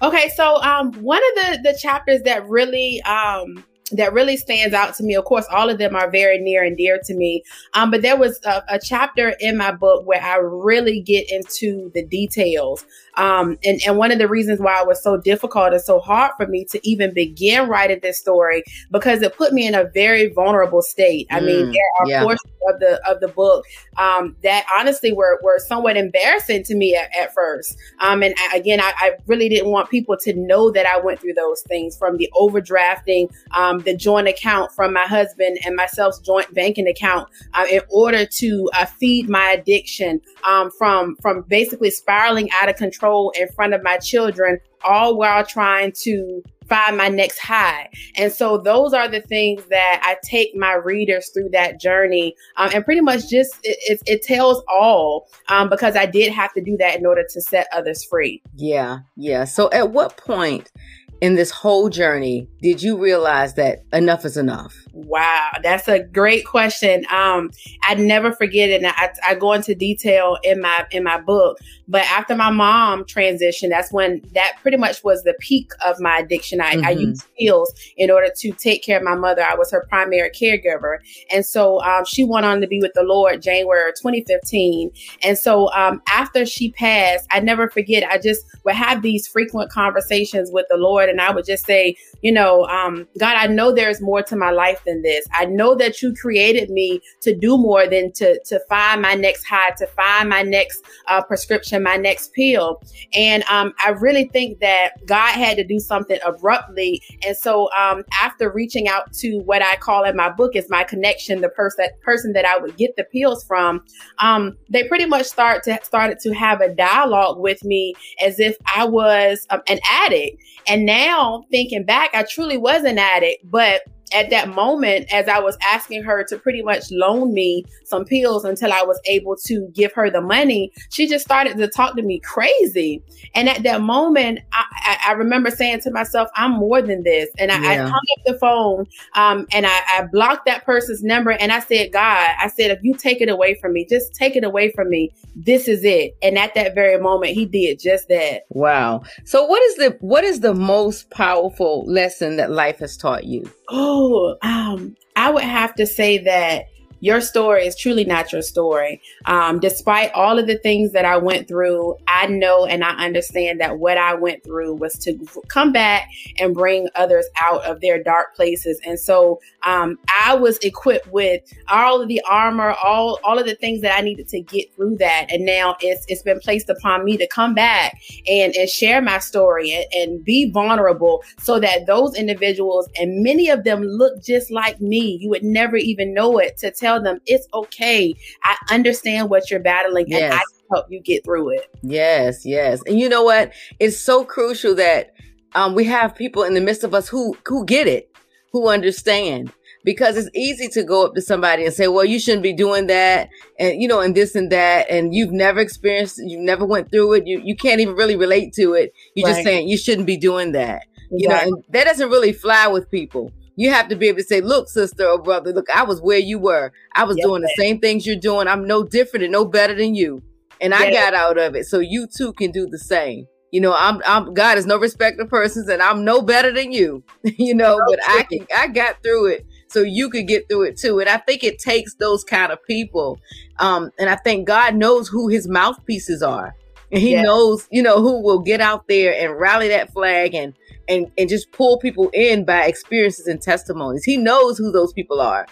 Okay, 0.01 0.29
so 0.35 0.61
um, 0.61 0.91
one 0.93 1.21
of 1.29 1.43
the 1.43 1.71
the 1.71 1.77
chapters 1.77 2.21
that 2.23 2.47
really 2.47 3.01
um 3.03 3.63
that 3.97 4.13
really 4.13 4.37
stands 4.37 4.73
out 4.73 4.95
to 4.95 5.03
me. 5.03 5.15
Of 5.15 5.25
course, 5.25 5.45
all 5.51 5.69
of 5.69 5.77
them 5.77 5.95
are 5.95 6.09
very 6.09 6.37
near 6.37 6.63
and 6.63 6.77
dear 6.77 6.99
to 7.05 7.13
me. 7.13 7.43
Um, 7.73 7.91
but 7.91 8.01
there 8.01 8.17
was 8.17 8.39
a, 8.45 8.63
a, 8.69 8.79
chapter 8.79 9.35
in 9.39 9.57
my 9.57 9.71
book 9.71 10.05
where 10.05 10.21
I 10.21 10.37
really 10.37 11.01
get 11.01 11.29
into 11.29 11.91
the 11.93 12.05
details. 12.05 12.85
Um, 13.15 13.57
and, 13.63 13.79
and 13.85 13.97
one 13.97 14.11
of 14.11 14.19
the 14.19 14.27
reasons 14.27 14.59
why 14.59 14.81
it 14.81 14.87
was 14.87 15.03
so 15.03 15.17
difficult 15.17 15.73
and 15.73 15.81
so 15.81 15.99
hard 15.99 16.31
for 16.37 16.47
me 16.47 16.65
to 16.65 16.79
even 16.87 17.13
begin 17.13 17.67
writing 17.67 17.99
this 18.01 18.19
story 18.19 18.63
because 18.91 19.21
it 19.21 19.35
put 19.35 19.53
me 19.53 19.67
in 19.67 19.75
a 19.75 19.85
very 19.85 20.31
vulnerable 20.33 20.81
state. 20.81 21.27
I 21.29 21.39
mm, 21.39 21.45
mean, 21.45 21.71
there 21.71 21.83
are 21.99 22.07
yeah. 22.07 22.23
portions 22.23 22.51
of 22.69 22.79
the 22.79 23.01
of 23.09 23.19
the 23.19 23.27
book 23.27 23.65
um, 23.97 24.35
that 24.43 24.65
honestly 24.77 25.11
were 25.11 25.39
were 25.43 25.59
somewhat 25.59 25.97
embarrassing 25.97 26.63
to 26.63 26.75
me 26.75 26.95
at, 26.95 27.09
at 27.17 27.33
first. 27.33 27.77
Um, 27.99 28.23
and 28.23 28.33
I, 28.37 28.57
again, 28.57 28.79
I, 28.79 28.93
I, 28.97 29.11
really 29.27 29.49
didn't 29.49 29.69
want 29.69 29.89
people 29.89 30.17
to 30.21 30.33
know 30.33 30.71
that 30.71 30.85
I 30.85 30.99
went 30.99 31.19
through 31.19 31.33
those 31.33 31.61
things 31.63 31.97
from 31.97 32.17
the 32.17 32.29
overdrafting, 32.35 33.31
um, 33.55 33.79
the 33.79 33.95
joint 33.95 34.27
account 34.27 34.71
from 34.71 34.93
my 34.93 35.05
husband 35.05 35.59
and 35.65 35.75
myself's 35.75 36.19
joint 36.19 36.53
banking 36.53 36.87
account 36.87 37.29
uh, 37.53 37.65
in 37.69 37.81
order 37.89 38.25
to 38.25 38.69
uh, 38.73 38.85
feed 38.85 39.29
my 39.29 39.49
addiction 39.49 40.21
um, 40.43 40.71
from 40.71 41.15
from 41.17 41.43
basically 41.43 41.89
spiraling 41.89 42.49
out 42.51 42.69
of 42.69 42.75
control 42.75 43.00
in 43.39 43.47
front 43.49 43.73
of 43.73 43.83
my 43.83 43.97
children, 43.97 44.59
all 44.83 45.17
while 45.17 45.45
trying 45.45 45.91
to 46.03 46.43
find 46.71 46.95
my 46.95 47.09
next 47.09 47.37
high. 47.37 47.89
And 48.15 48.31
so 48.31 48.57
those 48.57 48.93
are 48.93 49.09
the 49.09 49.19
things 49.19 49.61
that 49.69 49.99
I 50.03 50.15
take 50.23 50.55
my 50.55 50.73
readers 50.73 51.29
through 51.33 51.49
that 51.49 51.81
journey. 51.81 52.33
Um, 52.55 52.69
and 52.73 52.85
pretty 52.85 53.01
much 53.01 53.29
just 53.29 53.55
it, 53.63 53.77
it, 53.81 54.01
it 54.05 54.21
tells 54.21 54.63
all 54.73 55.27
um, 55.49 55.69
because 55.69 55.97
I 55.97 56.05
did 56.05 56.31
have 56.31 56.53
to 56.53 56.61
do 56.61 56.77
that 56.77 56.97
in 56.97 57.05
order 57.05 57.25
to 57.29 57.41
set 57.41 57.67
others 57.73 58.05
free. 58.05 58.41
Yeah. 58.55 58.99
Yeah. 59.17 59.43
So 59.43 59.69
at 59.71 59.91
what 59.91 60.15
point 60.15 60.71
in 61.19 61.35
this 61.35 61.51
whole 61.51 61.89
journey 61.89 62.47
did 62.61 62.81
you 62.81 62.97
realize 62.97 63.55
that 63.55 63.83
enough 63.91 64.23
is 64.23 64.37
enough? 64.37 64.73
Wow, 64.93 65.51
that's 65.63 65.87
a 65.87 66.03
great 66.03 66.45
question. 66.45 67.05
Um, 67.09 67.51
I 67.83 67.95
never 67.95 68.33
forget 68.33 68.69
it. 68.69 68.83
And 68.83 68.87
I, 68.87 69.13
I 69.25 69.35
go 69.35 69.53
into 69.53 69.73
detail 69.73 70.37
in 70.43 70.59
my 70.59 70.85
in 70.91 71.03
my 71.03 71.19
book. 71.19 71.59
But 71.87 72.03
after 72.03 72.35
my 72.35 72.49
mom 72.49 73.05
transitioned, 73.05 73.69
that's 73.69 73.91
when 73.91 74.21
that 74.33 74.57
pretty 74.61 74.77
much 74.77 75.03
was 75.03 75.23
the 75.23 75.33
peak 75.39 75.71
of 75.85 75.99
my 75.99 76.17
addiction. 76.17 76.59
I, 76.59 76.75
mm-hmm. 76.75 76.85
I 76.85 76.89
used 76.91 77.25
pills 77.39 77.73
in 77.95 78.11
order 78.11 78.29
to 78.37 78.51
take 78.51 78.83
care 78.83 78.97
of 78.97 79.03
my 79.03 79.15
mother. 79.15 79.43
I 79.43 79.55
was 79.55 79.71
her 79.71 79.85
primary 79.87 80.29
caregiver, 80.29 80.97
and 81.31 81.45
so 81.45 81.81
um, 81.83 82.03
she 82.05 82.25
went 82.25 82.45
on 82.45 82.59
to 82.59 82.67
be 82.67 82.79
with 82.81 82.93
the 82.93 83.03
Lord 83.03 83.41
January 83.41 83.91
2015. 83.93 84.91
And 85.23 85.37
so 85.37 85.71
um, 85.73 86.01
after 86.07 86.45
she 86.45 86.71
passed, 86.71 87.27
I 87.31 87.39
never 87.39 87.69
forget. 87.69 88.03
I 88.09 88.17
just 88.17 88.45
would 88.65 88.75
have 88.75 89.01
these 89.01 89.27
frequent 89.27 89.71
conversations 89.71 90.49
with 90.51 90.65
the 90.69 90.77
Lord 90.77 91.09
and 91.09 91.21
I 91.21 91.31
would 91.31 91.45
just 91.45 91.65
say, 91.65 91.95
you 92.21 92.31
know, 92.31 92.65
um, 92.65 93.07
God, 93.19 93.35
I 93.37 93.47
know 93.47 93.73
there's 93.73 94.01
more 94.01 94.21
to 94.23 94.35
my 94.35 94.51
life 94.51 94.81
than 94.85 95.01
this. 95.01 95.25
I 95.33 95.45
know 95.45 95.75
that 95.75 96.01
you 96.01 96.13
created 96.13 96.69
me 96.69 97.01
to 97.21 97.35
do 97.35 97.57
more 97.57 97.87
than 97.87 98.11
to 98.13 98.39
to 98.45 98.59
find 98.69 99.01
my 99.01 99.15
next 99.15 99.43
high, 99.43 99.71
to 99.77 99.87
find 99.87 100.29
my 100.29 100.43
next 100.43 100.83
uh, 101.07 101.23
prescription, 101.23 101.83
my 101.83 101.97
next 101.97 102.33
pill. 102.33 102.81
And 103.13 103.43
um, 103.49 103.73
I 103.83 103.89
really 103.89 104.25
think 104.25 104.59
that 104.59 104.91
God 105.05 105.31
had 105.33 105.57
to 105.57 105.63
do 105.63 105.79
something 105.79 106.19
abruptly. 106.25 107.01
And 107.25 107.35
so 107.35 107.69
um, 107.73 108.03
after 108.21 108.51
reaching 108.51 108.87
out 108.87 109.11
to 109.13 109.39
what 109.39 109.61
I 109.61 109.75
call 109.77 110.03
in 110.03 110.15
my 110.15 110.29
book 110.29 110.55
is 110.55 110.69
my 110.69 110.83
connection, 110.83 111.41
the 111.41 111.49
person 111.49 111.87
person 112.01 112.33
that 112.33 112.45
I 112.45 112.57
would 112.57 112.77
get 112.77 112.95
the 112.95 113.03
pills 113.05 113.43
from, 113.43 113.83
um, 114.19 114.57
they 114.69 114.87
pretty 114.87 115.05
much 115.05 115.25
start 115.25 115.63
to 115.63 115.79
started 115.83 116.19
to 116.19 116.33
have 116.33 116.61
a 116.61 116.73
dialogue 116.73 117.39
with 117.39 117.63
me 117.63 117.95
as 118.23 118.39
if 118.39 118.55
I 118.75 118.85
was 118.85 119.47
um, 119.49 119.61
an 119.67 119.79
addict. 119.89 120.41
And 120.67 120.85
now 120.85 121.45
thinking 121.49 121.83
back, 121.83 122.10
I 122.13 122.23
truly 122.23 122.57
was 122.57 122.83
an 122.83 122.97
addict, 122.97 123.49
but 123.49 123.81
at 124.13 124.29
that 124.29 124.49
moment, 124.49 125.11
as 125.13 125.27
I 125.27 125.39
was 125.39 125.57
asking 125.63 126.03
her 126.03 126.23
to 126.25 126.37
pretty 126.37 126.61
much 126.61 126.91
loan 126.91 127.33
me 127.33 127.65
some 127.85 128.05
pills 128.05 128.45
until 128.45 128.71
I 128.73 128.83
was 128.83 128.99
able 129.05 129.35
to 129.45 129.67
give 129.73 129.93
her 129.93 130.09
the 130.09 130.21
money, 130.21 130.71
she 130.89 131.07
just 131.07 131.25
started 131.25 131.57
to 131.57 131.67
talk 131.67 131.95
to 131.95 132.01
me 132.01 132.19
crazy. 132.19 133.03
And 133.35 133.49
at 133.49 133.63
that 133.63 133.81
moment, 133.81 134.39
I, 134.53 134.97
I 135.09 135.11
remember 135.13 135.51
saying 135.51 135.81
to 135.81 135.91
myself, 135.91 136.29
I'm 136.35 136.51
more 136.51 136.81
than 136.81 137.03
this. 137.03 137.29
And 137.37 137.51
I, 137.51 137.61
yeah. 137.61 137.85
I 137.85 137.89
hung 137.89 137.91
up 137.93 138.25
the 138.25 138.37
phone 138.39 138.87
um, 139.15 139.47
and 139.51 139.65
I, 139.65 139.79
I 139.89 140.07
blocked 140.11 140.45
that 140.45 140.65
person's 140.65 141.03
number 141.03 141.31
and 141.31 141.51
I 141.51 141.59
said, 141.59 141.91
God, 141.91 142.31
I 142.39 142.47
said, 142.47 142.71
if 142.71 142.79
you 142.83 142.95
take 142.95 143.21
it 143.21 143.29
away 143.29 143.55
from 143.55 143.73
me, 143.73 143.85
just 143.89 144.13
take 144.13 144.35
it 144.35 144.43
away 144.43 144.71
from 144.71 144.89
me. 144.89 145.11
This 145.35 145.67
is 145.67 145.83
it. 145.83 146.15
And 146.21 146.37
at 146.37 146.53
that 146.55 146.75
very 146.75 146.99
moment, 146.99 147.33
he 147.33 147.45
did 147.45 147.79
just 147.79 148.07
that. 148.09 148.43
Wow. 148.49 149.03
So 149.25 149.45
what 149.45 149.61
is 149.63 149.75
the 149.75 149.97
what 150.01 150.23
is 150.23 150.39
the 150.39 150.53
most 150.53 151.09
powerful 151.09 151.85
lesson 151.85 152.37
that 152.37 152.51
life 152.51 152.79
has 152.79 152.97
taught 152.97 153.25
you? 153.25 153.49
Oh, 153.71 154.37
um, 154.41 154.97
I 155.15 155.31
would 155.31 155.43
have 155.43 155.75
to 155.75 155.87
say 155.87 156.17
that 156.19 156.65
your 157.01 157.19
story 157.19 157.65
is 157.65 157.75
truly 157.75 158.05
not 158.05 158.31
your 158.31 158.43
story. 158.43 159.01
Um, 159.25 159.59
despite 159.59 160.11
all 160.13 160.39
of 160.39 160.47
the 160.47 160.57
things 160.59 160.93
that 160.93 161.03
I 161.03 161.17
went 161.17 161.47
through, 161.47 161.97
I 162.07 162.27
know 162.27 162.65
and 162.65 162.83
I 162.83 162.91
understand 163.05 163.59
that 163.59 163.79
what 163.79 163.97
I 163.97 164.13
went 164.13 164.43
through 164.43 164.75
was 164.75 164.93
to 164.99 165.17
come 165.47 165.71
back 165.71 166.07
and 166.39 166.53
bring 166.53 166.87
others 166.95 167.25
out 167.41 167.63
of 167.65 167.81
their 167.81 168.01
dark 168.01 168.35
places. 168.35 168.79
And 168.85 168.99
so 168.99 169.39
um, 169.63 169.97
I 170.23 170.35
was 170.35 170.57
equipped 170.59 171.07
with 171.07 171.41
all 171.69 172.01
of 172.01 172.07
the 172.07 172.21
armor, 172.29 172.75
all 172.83 173.19
all 173.23 173.39
of 173.39 173.47
the 173.47 173.55
things 173.55 173.81
that 173.81 173.97
I 173.97 174.01
needed 174.01 174.27
to 174.29 174.41
get 174.41 174.73
through 174.75 174.97
that. 174.97 175.27
And 175.29 175.45
now 175.45 175.75
it's 175.81 176.05
it's 176.07 176.21
been 176.21 176.39
placed 176.39 176.69
upon 176.69 177.03
me 177.03 177.17
to 177.17 177.27
come 177.27 177.55
back 177.55 177.99
and, 178.27 178.55
and 178.55 178.69
share 178.69 179.01
my 179.01 179.17
story 179.17 179.71
and, 179.73 179.85
and 179.93 180.23
be 180.23 180.51
vulnerable 180.51 181.23
so 181.39 181.59
that 181.59 181.87
those 181.87 182.15
individuals 182.15 182.87
and 182.95 183.23
many 183.23 183.49
of 183.49 183.63
them 183.63 183.81
look 183.81 184.21
just 184.23 184.51
like 184.51 184.79
me. 184.79 185.17
You 185.19 185.29
would 185.31 185.43
never 185.43 185.77
even 185.77 186.13
know 186.13 186.37
it 186.37 186.57
to 186.57 186.71
tell 186.71 186.90
tell 186.91 187.03
them 187.03 187.19
it's 187.25 187.47
okay. 187.53 188.15
I 188.43 188.57
understand 188.73 189.29
what 189.29 189.49
you're 189.49 189.59
battling 189.59 190.05
yes. 190.07 190.21
and 190.21 190.33
I 190.33 190.37
can 190.37 190.65
help 190.71 190.85
you 190.89 191.01
get 191.01 191.23
through 191.23 191.49
it. 191.51 191.67
Yes, 191.81 192.45
yes. 192.45 192.81
And 192.85 192.99
you 192.99 193.09
know 193.09 193.23
what? 193.23 193.53
It's 193.79 193.97
so 193.97 194.23
crucial 194.23 194.75
that 194.75 195.13
um, 195.55 195.75
we 195.75 195.85
have 195.85 196.15
people 196.15 196.43
in 196.43 196.53
the 196.53 196.61
midst 196.61 196.83
of 196.83 196.93
us 196.93 197.09
who 197.09 197.37
who 197.45 197.65
get 197.65 197.87
it, 197.87 198.11
who 198.51 198.69
understand. 198.69 199.51
Because 199.83 200.15
it's 200.15 200.29
easy 200.35 200.67
to 200.73 200.83
go 200.83 201.07
up 201.07 201.15
to 201.15 201.21
somebody 201.21 201.65
and 201.65 201.73
say, 201.73 201.87
"Well, 201.87 202.05
you 202.05 202.19
shouldn't 202.19 202.43
be 202.43 202.53
doing 202.53 202.85
that," 202.85 203.29
and 203.57 203.81
you 203.81 203.87
know, 203.87 203.99
and 203.99 204.13
this 204.13 204.35
and 204.35 204.51
that, 204.51 204.85
and 204.91 205.11
you've 205.11 205.31
never 205.31 205.59
experienced, 205.59 206.19
you 206.23 206.39
never 206.39 206.67
went 206.67 206.91
through 206.91 207.13
it, 207.13 207.25
you 207.25 207.41
you 207.43 207.55
can't 207.55 207.81
even 207.81 207.95
really 207.95 208.15
relate 208.15 208.53
to 208.53 208.73
it. 208.73 208.93
You're 209.15 209.25
right. 209.27 209.33
just 209.33 209.43
saying 209.43 209.67
you 209.67 209.79
shouldn't 209.79 210.05
be 210.05 210.17
doing 210.17 210.51
that, 210.51 210.83
you 211.09 211.27
know, 211.27 211.35
and 211.35 211.63
that 211.69 211.85
doesn't 211.85 212.11
really 212.11 212.31
fly 212.31 212.67
with 212.67 212.91
people. 212.91 213.31
You 213.55 213.71
have 213.71 213.89
to 213.89 213.95
be 213.95 214.07
able 214.07 214.19
to 214.19 214.23
say, 214.23 214.41
look, 214.41 214.69
sister 214.69 215.05
or 215.05 215.21
brother, 215.21 215.51
look, 215.51 215.69
I 215.69 215.83
was 215.83 216.01
where 216.01 216.19
you 216.19 216.39
were. 216.39 216.71
I 216.95 217.03
was 217.03 217.17
doing 217.17 217.41
the 217.41 217.53
same 217.57 217.79
things 217.79 218.05
you're 218.05 218.15
doing. 218.15 218.47
I'm 218.47 218.65
no 218.65 218.83
different 218.83 219.23
and 219.23 219.31
no 219.31 219.45
better 219.45 219.75
than 219.75 219.93
you. 219.93 220.23
And 220.61 220.73
I 220.73 220.91
got 220.91 221.13
out 221.13 221.37
of 221.37 221.55
it. 221.55 221.65
So 221.65 221.79
you 221.79 222.07
too 222.07 222.33
can 222.33 222.51
do 222.51 222.67
the 222.67 222.79
same. 222.79 223.27
You 223.51 223.59
know, 223.59 223.75
I'm 223.77 224.01
I'm 224.05 224.33
God 224.33 224.57
is 224.57 224.65
no 224.65 224.77
respect 224.77 225.19
of 225.19 225.29
persons 225.29 225.67
and 225.67 225.81
I'm 225.81 226.05
no 226.05 226.21
better 226.21 226.53
than 226.53 226.71
you. 226.71 227.03
you 227.23 227.53
know, 227.53 227.79
but 227.85 227.99
I 228.07 228.23
can 228.23 228.47
I 228.55 228.67
got 228.67 229.03
through 229.03 229.27
it 229.27 229.45
so 229.67 229.81
you 229.81 230.09
could 230.09 230.27
get 230.27 230.47
through 230.49 230.63
it 230.63 230.77
too. 230.77 230.99
And 230.99 231.09
I 231.09 231.17
think 231.17 231.43
it 231.43 231.59
takes 231.59 231.95
those 231.95 232.23
kind 232.23 232.51
of 232.51 232.63
people. 232.65 233.19
Um, 233.59 233.91
and 233.99 234.09
I 234.09 234.15
think 234.15 234.47
God 234.47 234.75
knows 234.75 235.07
who 235.07 235.27
his 235.27 235.47
mouthpieces 235.47 236.23
are. 236.23 236.55
And 236.91 237.01
he 237.01 237.15
knows, 237.15 237.67
you 237.71 237.81
know, 237.81 238.01
who 238.01 238.21
will 238.21 238.39
get 238.39 238.59
out 238.59 238.89
there 238.89 239.13
and 239.13 239.39
rally 239.39 239.69
that 239.69 239.93
flag 239.93 240.35
and 240.35 240.53
and 240.87 241.11
and 241.17 241.29
just 241.29 241.51
pull 241.51 241.79
people 241.79 242.09
in 242.13 242.45
by 242.45 242.65
experiences 242.65 243.27
and 243.27 243.41
testimonies. 243.41 244.03
He 244.03 244.17
knows 244.17 244.57
who 244.57 244.71
those 244.71 244.93
people 244.93 245.21
are. 245.21 245.47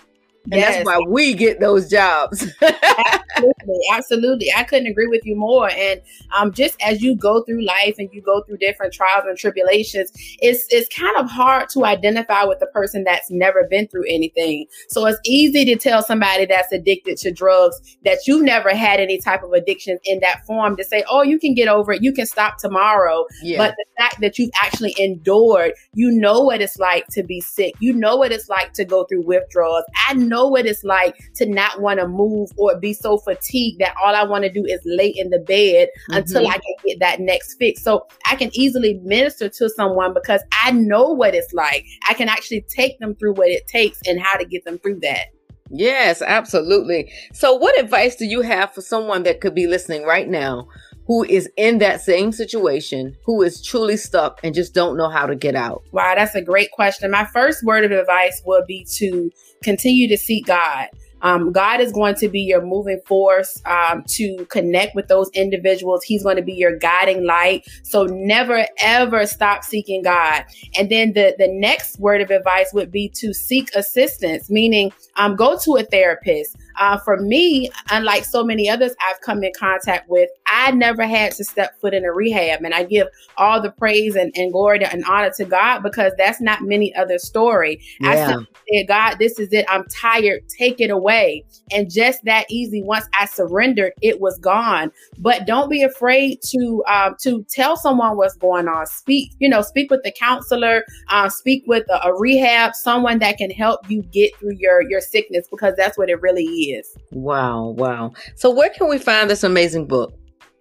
And 0.52 0.62
yes. 0.62 0.76
that's 0.76 0.86
why 0.86 1.00
we 1.08 1.34
get 1.34 1.60
those 1.60 1.90
jobs. 1.90 2.46
absolutely, 2.62 3.80
absolutely. 3.92 4.48
I 4.56 4.64
couldn't 4.64 4.88
agree 4.88 5.08
with 5.08 5.26
you 5.26 5.36
more. 5.36 5.70
And 5.70 6.02
um, 6.36 6.52
just 6.52 6.76
as 6.82 7.02
you 7.02 7.16
go 7.16 7.44
through 7.44 7.64
life 7.64 7.96
and 7.98 8.10
you 8.12 8.22
go 8.22 8.42
through 8.44 8.58
different 8.58 8.94
trials 8.94 9.26
and 9.28 9.38
tribulations, 9.38 10.12
it's 10.40 10.66
it's 10.70 10.90
kind 10.96 11.16
of 11.18 11.30
hard 11.30 11.70
to 11.70 11.86
identify 11.86 12.44
with 12.44 12.62
a 12.62 12.68
person 12.68 13.04
that's 13.04 13.30
never 13.30 13.68
been 13.70 13.88
through 13.88 14.06
anything. 14.08 14.66
So 14.90 15.06
it's 15.06 15.20
easy 15.26 15.66
to 15.66 15.76
tell 15.76 16.02
somebody 16.02 16.46
that's 16.46 16.72
addicted 16.72 17.18
to 17.18 17.32
drugs 17.32 17.80
that 18.06 18.20
you've 18.26 18.44
never 18.44 18.76
had 18.76 19.00
any 19.00 19.20
type 19.20 19.44
of 19.44 19.54
addiction 19.54 20.00
in 20.06 20.20
that 20.22 20.46
form 20.46 20.76
to 20.78 20.84
say, 20.84 21.04
"Oh, 21.10 21.22
you 21.22 21.38
can 21.40 21.54
get 21.54 21.68
over 21.68 21.94
it. 21.94 22.02
You 22.02 22.12
can 22.12 22.26
stop 22.26 22.58
tomorrow." 22.58 23.26
Yeah. 23.44 23.58
But 23.58 23.76
the 23.78 23.86
fact 23.98 24.22
that 24.22 24.40
you've 24.40 24.52
actually 24.62 24.96
endured, 24.98 25.74
you 25.94 26.12
know 26.12 26.42
what 26.42 26.62
it's 26.62 26.80
like 26.80 27.06
to 27.12 27.24
be 27.24 27.42
sick. 27.42 27.76
You 27.80 27.94
know 27.94 28.16
what 28.16 28.32
it's 28.32 28.50
like 28.50 28.74
to 28.74 28.86
go 28.86 29.06
through 29.06 29.26
withdrawals. 29.26 29.84
I 30.08 30.14
know 30.14 30.39
what 30.48 30.66
it's 30.66 30.84
like 30.84 31.16
to 31.36 31.46
not 31.46 31.82
want 31.82 32.00
to 32.00 32.08
move 32.08 32.50
or 32.58 32.80
be 32.80 32.94
so 32.94 33.18
fatigued 33.18 33.80
that 33.80 33.96
all 34.04 34.16
I 34.16 34.24
want 34.24 34.44
to 34.44 34.52
do 34.52 34.66
is 34.66 34.80
lay 34.86 35.08
in 35.08 35.30
the 35.30 35.40
bed 35.40 35.90
mm-hmm. 35.90 36.18
until 36.18 36.48
I 36.48 36.54
can 36.54 36.76
get 36.86 37.00
that 37.00 37.20
next 37.20 37.56
fix. 37.56 37.84
So 37.84 38.08
I 38.26 38.36
can 38.36 38.50
easily 38.54 39.00
minister 39.04 39.50
to 39.50 39.70
someone 39.70 40.14
because 40.14 40.42
I 40.64 40.72
know 40.72 41.10
what 41.10 41.36
it's 41.36 41.54
like. 41.54 41.86
I 42.08 42.14
can 42.14 42.30
actually 42.30 42.62
take 42.70 43.00
them 43.00 43.16
through 43.16 43.34
what 43.34 43.50
it 43.50 43.68
takes 43.68 44.00
and 44.08 44.20
how 44.20 44.38
to 44.38 44.46
get 44.46 44.66
them 44.66 44.80
through 44.80 45.00
that. 45.02 45.28
Yes, 45.72 46.22
absolutely. 46.22 47.12
So, 47.32 47.54
what 47.54 47.80
advice 47.80 48.16
do 48.16 48.26
you 48.26 48.42
have 48.42 48.74
for 48.74 48.82
someone 48.82 49.22
that 49.24 49.40
could 49.40 49.54
be 49.54 49.68
listening 49.68 50.04
right 50.04 50.28
now 50.28 50.68
who 51.10 51.24
is 51.24 51.50
in 51.58 51.80
that 51.80 52.02
same 52.02 52.32
situation, 52.32 53.18
who 53.24 53.42
is 53.42 53.64
truly 53.64 53.98
stuck 53.98 54.40
and 54.44 54.54
just 54.54 54.76
don't 54.76 54.96
know 54.96 55.10
how 55.10 55.26
to 55.26 55.36
get 55.36 55.56
out? 55.56 55.82
Wow, 55.92 56.14
that's 56.16 56.36
a 56.36 56.42
great 56.42 56.70
question. 56.72 57.10
My 57.10 57.26
first 57.26 57.64
word 57.64 57.84
of 57.84 57.90
advice 57.90 58.44
would 58.46 58.68
be 58.68 58.86
to 58.98 59.32
continue 59.64 60.08
to 60.08 60.18
seek 60.18 60.46
God. 60.46 60.90
Um, 61.22 61.52
God 61.52 61.82
is 61.82 61.92
going 61.92 62.16
to 62.16 62.30
be 62.30 62.42
your 62.42 62.64
moving 62.64 63.02
force 63.06 63.62
um, 63.66 64.04
to 64.10 64.46
connect 64.46 64.96
with 64.96 65.08
those 65.08 65.30
individuals. 65.32 66.04
He's 66.04 66.24
going 66.24 66.38
to 66.38 66.42
be 66.44 66.54
your 66.54 66.78
guiding 66.78 67.26
light. 67.26 67.66
So 67.84 68.06
never 68.06 68.66
ever 68.80 69.26
stop 69.26 69.64
seeking 69.64 70.04
God. 70.04 70.46
And 70.78 70.90
then 70.90 71.14
the 71.14 71.36
the 71.38 71.48
next 71.48 72.00
word 72.00 72.22
of 72.22 72.32
advice 72.32 72.72
would 72.74 72.92
be 72.92 73.10
to 73.16 73.34
seek 73.34 73.70
assistance, 73.76 74.50
meaning 74.50 74.94
um, 75.16 75.36
go 75.36 75.58
to 75.64 75.76
a 75.76 75.84
therapist. 75.84 76.56
Uh, 76.80 76.98
for 76.98 77.18
me, 77.18 77.70
unlike 77.92 78.24
so 78.24 78.44
many 78.44 78.70
others 78.70 78.96
I've 79.06 79.20
come 79.22 79.44
in 79.44 79.52
contact 79.58 80.10
with, 80.10 80.30
I 80.48 80.72
never 80.72 81.06
had 81.06 81.34
to 81.34 81.44
step 81.44 81.80
foot 81.82 81.94
in 81.94 82.06
a 82.06 82.12
rehab. 82.12 82.64
And 82.64 82.74
I 82.74 82.84
give 82.84 83.08
all 83.38 83.62
the 83.62 83.72
praise 83.72 84.16
and, 84.16 84.32
and 84.36 84.52
glory 84.54 84.84
and 84.84 85.04
honor 85.04 85.32
to 85.38 85.46
God 85.46 85.82
because 85.82 86.14
that's 86.18 86.40
not 86.40 86.62
many 86.64 86.96
other 86.96 87.20
story. 87.20 87.82
Yeah. 88.00 88.12
I 88.12 88.46
said, 88.72 88.88
God, 88.88 89.16
this 89.20 89.40
is 89.40 89.52
it. 89.52 89.66
I'm 89.68 89.84
tired. 89.90 90.42
Take 90.58 90.80
it 90.80 90.90
away. 90.90 91.44
And 91.72 91.92
just 91.92 92.24
that 92.24 92.46
easy. 92.50 92.82
Once 92.82 93.06
I 93.14 93.26
surrendered, 93.26 93.92
it 94.02 94.22
was 94.22 94.40
gone. 94.40 94.92
But 95.18 95.46
don't 95.46 95.70
be 95.70 95.84
afraid 95.84 96.42
to 96.44 96.84
um, 96.88 97.16
to 97.22 97.46
tell 97.50 97.76
someone 97.76 98.16
what's 98.16 98.36
going 98.36 98.70
on. 98.70 98.86
Speak, 98.86 99.34
you 99.40 99.50
know, 99.50 99.62
speak 99.62 99.92
with 99.92 100.04
the 100.04 100.12
counselor. 100.12 100.84
Uh, 101.10 101.28
speak 101.28 101.64
with 101.68 101.86
a, 101.90 102.08
a 102.08 102.18
rehab, 102.18 102.74
someone 102.74 103.20
that 103.20 103.38
can 103.38 103.52
help 103.52 103.90
you 103.90 104.02
get 104.04 104.36
through 104.38 104.56
your 104.56 104.82
your 104.90 105.02
sickness 105.02 105.46
because 105.50 105.74
that's 105.76 105.98
what 105.98 106.10
it 106.10 106.22
really 106.22 106.46
is 106.46 106.69
is. 106.72 106.96
Wow, 107.12 107.70
wow. 107.78 108.12
So 108.36 108.50
where 108.50 108.70
can 108.70 108.90
we 108.90 108.98
find 108.98 109.30
this 109.30 109.44
amazing 109.44 109.88
book? 109.88 110.14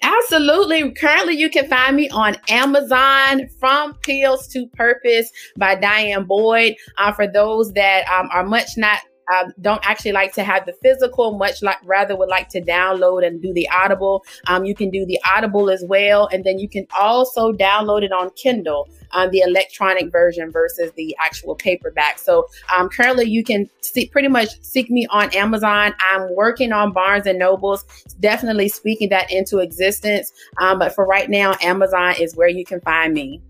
Absolutely. 0.03 0.91
Currently, 0.93 1.37
you 1.37 1.51
can 1.51 1.67
find 1.69 1.97
me 1.97 2.09
on 2.11 2.37
Amazon 2.49 3.49
from 3.59 3.95
Pills 3.95 4.47
to 4.49 4.67
Purpose 4.69 5.31
by 5.57 5.75
Diane 5.75 6.25
Boyd. 6.25 6.77
Uh, 6.99 7.13
for 7.13 7.27
those 7.27 7.73
that 7.73 8.09
um, 8.09 8.29
are 8.33 8.45
much 8.45 8.77
not 8.77 9.01
uh, 9.33 9.51
don't 9.61 9.81
actually 9.85 10.13
like 10.13 10.33
to 10.35 10.45
have 10.45 10.67
the 10.67 10.73
physical, 10.83 11.37
much 11.37 11.63
like 11.63 11.79
rather 11.85 12.17
would 12.17 12.29
like 12.29 12.49
to 12.51 12.61
download 12.61 13.27
and 13.27 13.43
do 13.43 13.53
the 13.53 13.69
Audible. 13.71 14.25
Um, 14.47 14.65
you 14.65 14.75
can 14.75 14.91
do 14.91 15.05
the 15.07 15.21
Audible 15.27 15.71
as 15.71 15.85
well, 15.87 16.29
and 16.33 16.45
then 16.45 16.59
you 16.59 16.69
can 16.69 16.87
also 16.99 17.53
download 17.53 18.03
it 18.03 18.13
on 18.13 18.31
Kindle, 18.31 18.89
um, 19.13 19.31
the 19.31 19.41
electronic 19.41 20.11
version 20.11 20.51
versus 20.51 20.93
the 20.97 21.17
actual 21.21 21.55
paperback. 21.55 22.19
So 22.19 22.47
um, 22.77 22.89
currently, 22.89 23.29
you 23.29 23.45
can 23.45 23.69
see 23.81 24.09
pretty 24.09 24.29
much 24.29 24.49
seek 24.63 24.91
me 24.91 25.07
on 25.11 25.35
Amazon. 25.35 25.95
I'm 26.01 26.35
working 26.35 26.73
on 26.73 26.93
Barnes 26.93 27.27
and 27.27 27.39
Nobles, 27.39 27.85
definitely 28.21 28.69
speaking 28.69 29.09
that 29.11 29.31
into 29.31 29.59
existence. 29.59 30.33
Um, 30.59 30.79
but 30.79 30.95
for 30.95 31.07
right 31.07 31.29
now, 31.29 31.55
Amazon 31.63 32.15
is 32.19 32.35
where 32.37 32.49
you 32.49 32.65
can 32.65 32.81
find 32.81 33.15
me. 33.15 33.43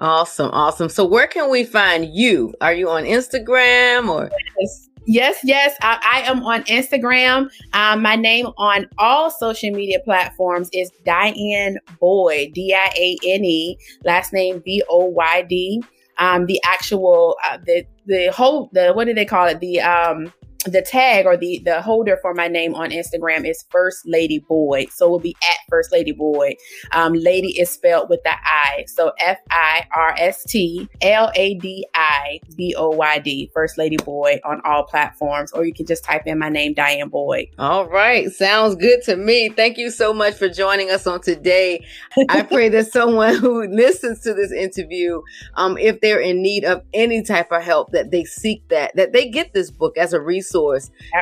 Awesome, 0.00 0.50
awesome. 0.52 0.88
So 0.88 1.04
where 1.04 1.26
can 1.26 1.50
we 1.50 1.64
find 1.64 2.04
you? 2.04 2.52
Are 2.60 2.74
you 2.74 2.90
on 2.90 3.04
Instagram 3.04 4.08
or 4.08 4.30
Yes, 4.58 4.88
yes, 5.06 5.38
yes, 5.44 5.76
I, 5.82 6.22
I 6.24 6.30
am 6.30 6.42
on 6.44 6.62
Instagram. 6.64 7.50
Um, 7.72 8.02
my 8.02 8.16
name 8.16 8.46
on 8.56 8.88
all 8.98 9.30
social 9.30 9.70
media 9.70 9.98
platforms 10.04 10.68
is 10.72 10.90
Diane 11.04 11.78
Boyd, 12.00 12.52
D 12.54 12.74
I 12.74 12.92
A 12.96 13.16
N 13.34 13.44
E, 13.44 13.78
last 14.04 14.32
name 14.32 14.62
B 14.64 14.82
O 14.88 15.06
Y 15.06 15.42
D. 15.48 15.82
Um, 16.18 16.46
the 16.46 16.60
actual 16.64 17.36
uh, 17.48 17.58
the 17.66 17.84
the 18.06 18.28
whole 18.28 18.70
the 18.72 18.92
what 18.92 19.06
do 19.06 19.14
they 19.14 19.24
call 19.24 19.46
it? 19.46 19.60
The 19.60 19.80
um 19.80 20.32
the 20.70 20.82
tag 20.82 21.26
or 21.26 21.36
the 21.36 21.60
the 21.64 21.82
holder 21.82 22.18
for 22.20 22.34
my 22.34 22.48
name 22.48 22.74
on 22.74 22.90
Instagram 22.90 23.48
is 23.48 23.64
First 23.70 24.06
Lady 24.06 24.38
Boyd. 24.38 24.90
So 24.90 25.06
it 25.06 25.10
will 25.10 25.20
be 25.20 25.36
at 25.42 25.56
First 25.68 25.92
Lady 25.92 26.12
Boyd. 26.12 26.56
Um, 26.92 27.12
lady 27.14 27.58
is 27.58 27.70
spelled 27.70 28.08
with 28.08 28.22
the 28.24 28.32
I. 28.32 28.84
So 28.88 29.12
F 29.18 29.38
I 29.50 29.86
R 29.94 30.14
S 30.18 30.44
T 30.44 30.88
L 31.02 31.30
A 31.34 31.54
D 31.54 31.86
I 31.94 32.40
B 32.56 32.74
O 32.76 32.90
Y 32.90 33.18
D. 33.18 33.50
First 33.54 33.78
Lady 33.78 33.96
Boyd 33.96 34.40
on 34.44 34.60
all 34.64 34.84
platforms, 34.84 35.52
or 35.52 35.64
you 35.64 35.74
can 35.74 35.86
just 35.86 36.04
type 36.04 36.22
in 36.26 36.38
my 36.38 36.48
name, 36.48 36.74
Diane 36.74 37.08
Boyd. 37.08 37.48
All 37.58 37.86
right, 37.86 38.30
sounds 38.30 38.74
good 38.76 39.02
to 39.04 39.16
me. 39.16 39.50
Thank 39.50 39.78
you 39.78 39.90
so 39.90 40.12
much 40.12 40.34
for 40.34 40.48
joining 40.48 40.90
us 40.90 41.06
on 41.06 41.20
today. 41.20 41.84
I 42.28 42.42
pray 42.54 42.68
that 42.70 42.90
someone 42.90 43.36
who 43.36 43.66
listens 43.68 44.20
to 44.20 44.34
this 44.34 44.52
interview, 44.52 45.22
um, 45.54 45.76
if 45.78 46.00
they're 46.00 46.20
in 46.20 46.42
need 46.42 46.64
of 46.64 46.82
any 46.92 47.22
type 47.22 47.52
of 47.52 47.62
help, 47.62 47.92
that 47.92 48.10
they 48.10 48.24
seek 48.24 48.68
that, 48.68 48.94
that 48.96 49.12
they 49.12 49.28
get 49.28 49.52
this 49.52 49.70
book 49.70 49.96
as 49.98 50.12
a 50.12 50.20
resource 50.20 50.53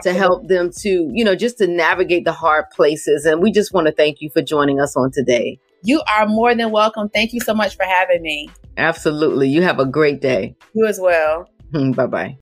to 0.02 0.12
help 0.12 0.48
them 0.48 0.70
to, 0.78 1.10
you 1.12 1.24
know, 1.24 1.34
just 1.34 1.58
to 1.58 1.66
navigate 1.66 2.24
the 2.24 2.32
hard 2.32 2.66
places. 2.70 3.24
And 3.24 3.42
we 3.42 3.50
just 3.52 3.72
want 3.72 3.86
to 3.86 3.92
thank 3.92 4.20
you 4.20 4.30
for 4.30 4.42
joining 4.42 4.80
us 4.80 4.96
on 4.96 5.10
today. 5.12 5.58
You 5.82 6.02
are 6.08 6.26
more 6.26 6.54
than 6.54 6.70
welcome. 6.70 7.08
Thank 7.08 7.32
you 7.32 7.40
so 7.40 7.54
much 7.54 7.76
for 7.76 7.84
having 7.84 8.22
me. 8.22 8.50
Absolutely. 8.76 9.48
You 9.48 9.62
have 9.62 9.80
a 9.80 9.86
great 9.86 10.20
day. 10.20 10.54
You 10.74 10.86
as 10.86 11.00
well. 11.00 11.48
Hmm, 11.72 11.92
bye 11.92 12.06
bye. 12.06 12.38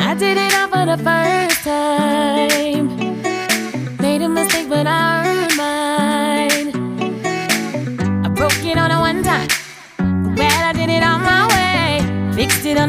I 0.00 0.14
did 0.18 0.36
it 0.38 0.54
all 0.54 0.68
for 0.68 0.86
the 0.86 0.96
first 1.04 1.47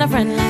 on 0.01 0.07
the 0.07 0.15
front 0.15 0.29
line. 0.37 0.48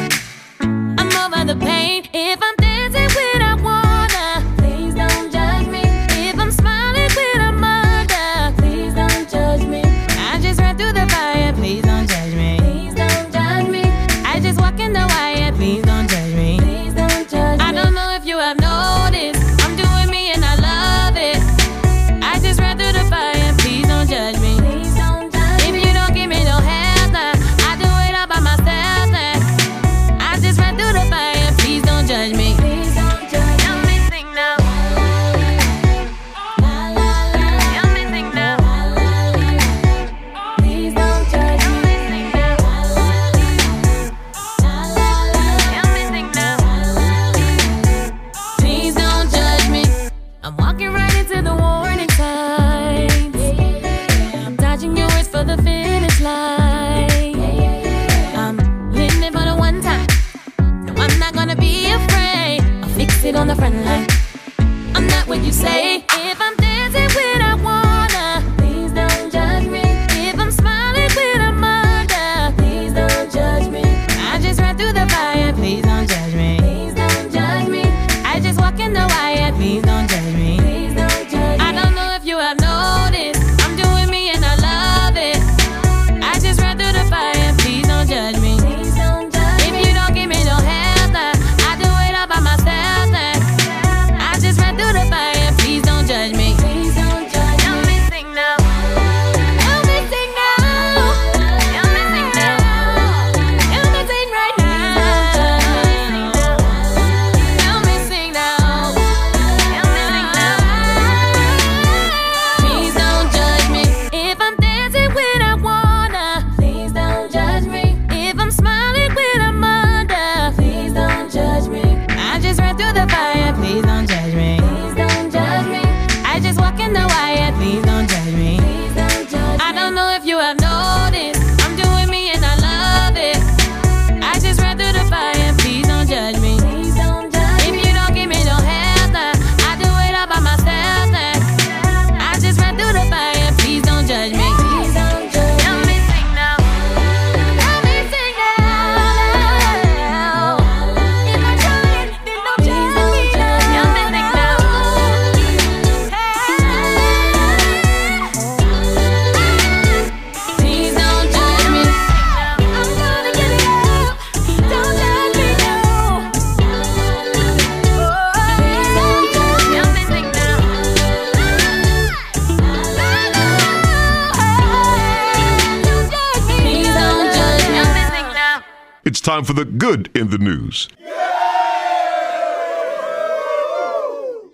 It's 179.19 179.25
time 179.25 179.43
for 179.43 179.51
the 179.51 179.65
good 179.65 180.09
in 180.15 180.29
the 180.29 180.37
news. 180.37 180.87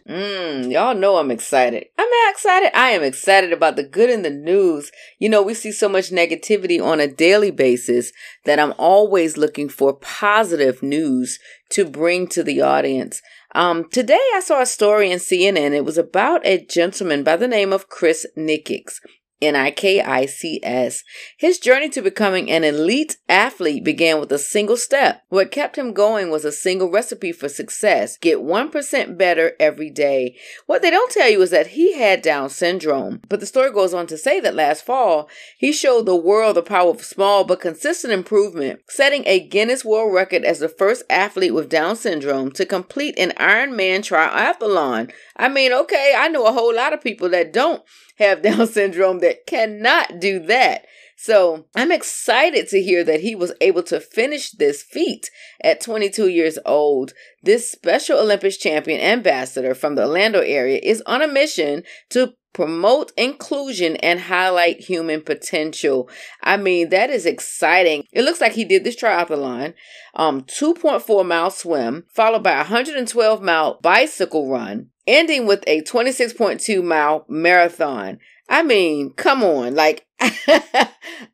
Mm, 0.09 0.71
y'all 0.71 0.95
know 0.95 1.17
I'm 1.17 1.29
excited. 1.29 1.85
I'm 1.99 2.31
excited. 2.31 2.75
I 2.75 2.89
am 2.89 3.03
excited 3.03 3.53
about 3.53 3.75
the 3.75 3.83
good 3.83 4.09
in 4.09 4.23
the 4.23 4.31
news. 4.31 4.91
You 5.19 5.29
know, 5.29 5.43
we 5.43 5.53
see 5.53 5.71
so 5.71 5.87
much 5.87 6.09
negativity 6.09 6.83
on 6.83 6.99
a 6.99 7.07
daily 7.07 7.51
basis 7.51 8.11
that 8.45 8.59
I'm 8.59 8.73
always 8.79 9.37
looking 9.37 9.69
for 9.69 9.93
positive 9.93 10.81
news 10.81 11.37
to 11.69 11.85
bring 11.85 12.25
to 12.29 12.41
the 12.41 12.61
audience. 12.61 13.21
Um, 13.53 13.87
today 13.91 14.19
I 14.33 14.41
saw 14.43 14.61
a 14.61 14.65
story 14.65 15.11
in 15.11 15.19
CNN. 15.19 15.75
It 15.75 15.85
was 15.85 15.99
about 15.99 16.43
a 16.43 16.65
gentleman 16.65 17.23
by 17.23 17.35
the 17.35 17.47
name 17.47 17.71
of 17.71 17.87
Chris 17.87 18.25
Nickix. 18.35 18.95
N 19.41 19.55
I 19.55 19.71
K 19.71 20.01
I 20.01 20.25
C 20.25 20.59
S. 20.63 21.03
His 21.37 21.59
journey 21.59 21.89
to 21.89 22.01
becoming 22.01 22.49
an 22.49 22.63
elite 22.63 23.17
athlete 23.27 23.83
began 23.83 24.19
with 24.19 24.31
a 24.31 24.39
single 24.39 24.77
step. 24.77 25.23
What 25.29 25.51
kept 25.51 25.77
him 25.77 25.93
going 25.93 26.29
was 26.29 26.45
a 26.45 26.51
single 26.51 26.89
recipe 26.89 27.31
for 27.31 27.49
success 27.49 28.17
get 28.17 28.39
1% 28.39 29.17
better 29.17 29.53
every 29.59 29.89
day. 29.89 30.37
What 30.65 30.81
they 30.81 30.89
don't 30.89 31.11
tell 31.11 31.29
you 31.29 31.41
is 31.41 31.51
that 31.51 31.67
he 31.67 31.93
had 31.93 32.21
Down 32.21 32.49
syndrome. 32.49 33.21
But 33.27 33.39
the 33.39 33.45
story 33.45 33.71
goes 33.71 33.93
on 33.93 34.07
to 34.07 34.17
say 34.17 34.39
that 34.39 34.55
last 34.55 34.85
fall, 34.85 35.29
he 35.57 35.71
showed 35.71 36.05
the 36.05 36.15
world 36.15 36.55
the 36.55 36.63
power 36.63 36.91
of 36.91 37.03
small 37.03 37.43
but 37.43 37.59
consistent 37.59 38.13
improvement, 38.13 38.79
setting 38.89 39.23
a 39.25 39.39
Guinness 39.39 39.83
World 39.83 40.13
Record 40.13 40.43
as 40.43 40.59
the 40.59 40.69
first 40.69 41.03
athlete 41.09 41.53
with 41.53 41.69
Down 41.69 41.95
syndrome 41.95 42.51
to 42.53 42.65
complete 42.65 43.17
an 43.19 43.31
Ironman 43.31 43.99
triathlon. 43.99 45.11
I 45.35 45.49
mean, 45.49 45.73
okay, 45.73 46.13
I 46.17 46.29
know 46.29 46.45
a 46.45 46.53
whole 46.53 46.73
lot 46.73 46.93
of 46.93 47.01
people 47.01 47.29
that 47.29 47.51
don't 47.51 47.83
have 48.17 48.41
Down 48.43 48.67
syndrome 48.67 49.19
that 49.19 49.45
cannot 49.45 50.19
do 50.19 50.39
that. 50.39 50.85
So 51.17 51.65
I'm 51.75 51.91
excited 51.91 52.67
to 52.69 52.81
hear 52.81 53.03
that 53.05 53.21
he 53.21 53.35
was 53.35 53.53
able 53.61 53.83
to 53.83 53.99
finish 53.99 54.51
this 54.51 54.83
feat 54.83 55.29
at 55.63 55.79
22 55.79 56.27
years 56.27 56.59
old. 56.65 57.13
This 57.41 57.71
Special 57.71 58.19
Olympics 58.19 58.57
champion 58.57 58.99
ambassador 58.99 59.73
from 59.73 59.95
the 59.95 60.03
Orlando 60.03 60.41
area 60.41 60.79
is 60.83 61.01
on 61.05 61.21
a 61.21 61.27
mission 61.27 61.83
to 62.09 62.33
promote 62.55 63.11
inclusion 63.17 63.97
and 63.97 64.17
highlight 64.17 64.79
human 64.79 65.21
potential. 65.21 66.09
I 66.41 66.55
mean, 66.55 66.87
that 66.87 67.09
is 67.09 67.25
exciting. 67.25 68.05
It 68.13 68.23
looks 68.23 68.39
like 68.39 68.53
he 68.53 68.63
did 68.63 68.85
this 68.85 68.95
triathlon, 68.95 69.73
um, 70.15 70.41
2.4 70.43 71.27
mile 71.27 71.51
swim, 71.51 72.05
followed 72.13 72.43
by 72.43 72.53
a 72.53 72.59
112 72.59 73.41
mile 73.41 73.77
bicycle 73.81 74.49
run, 74.49 74.87
ending 75.05 75.45
with 75.45 75.65
a 75.67 75.81
26.2 75.81 76.81
mile 76.81 77.25
marathon. 77.27 78.19
I 78.47 78.63
mean, 78.63 79.11
come 79.11 79.43
on, 79.43 79.75
like 79.75 80.04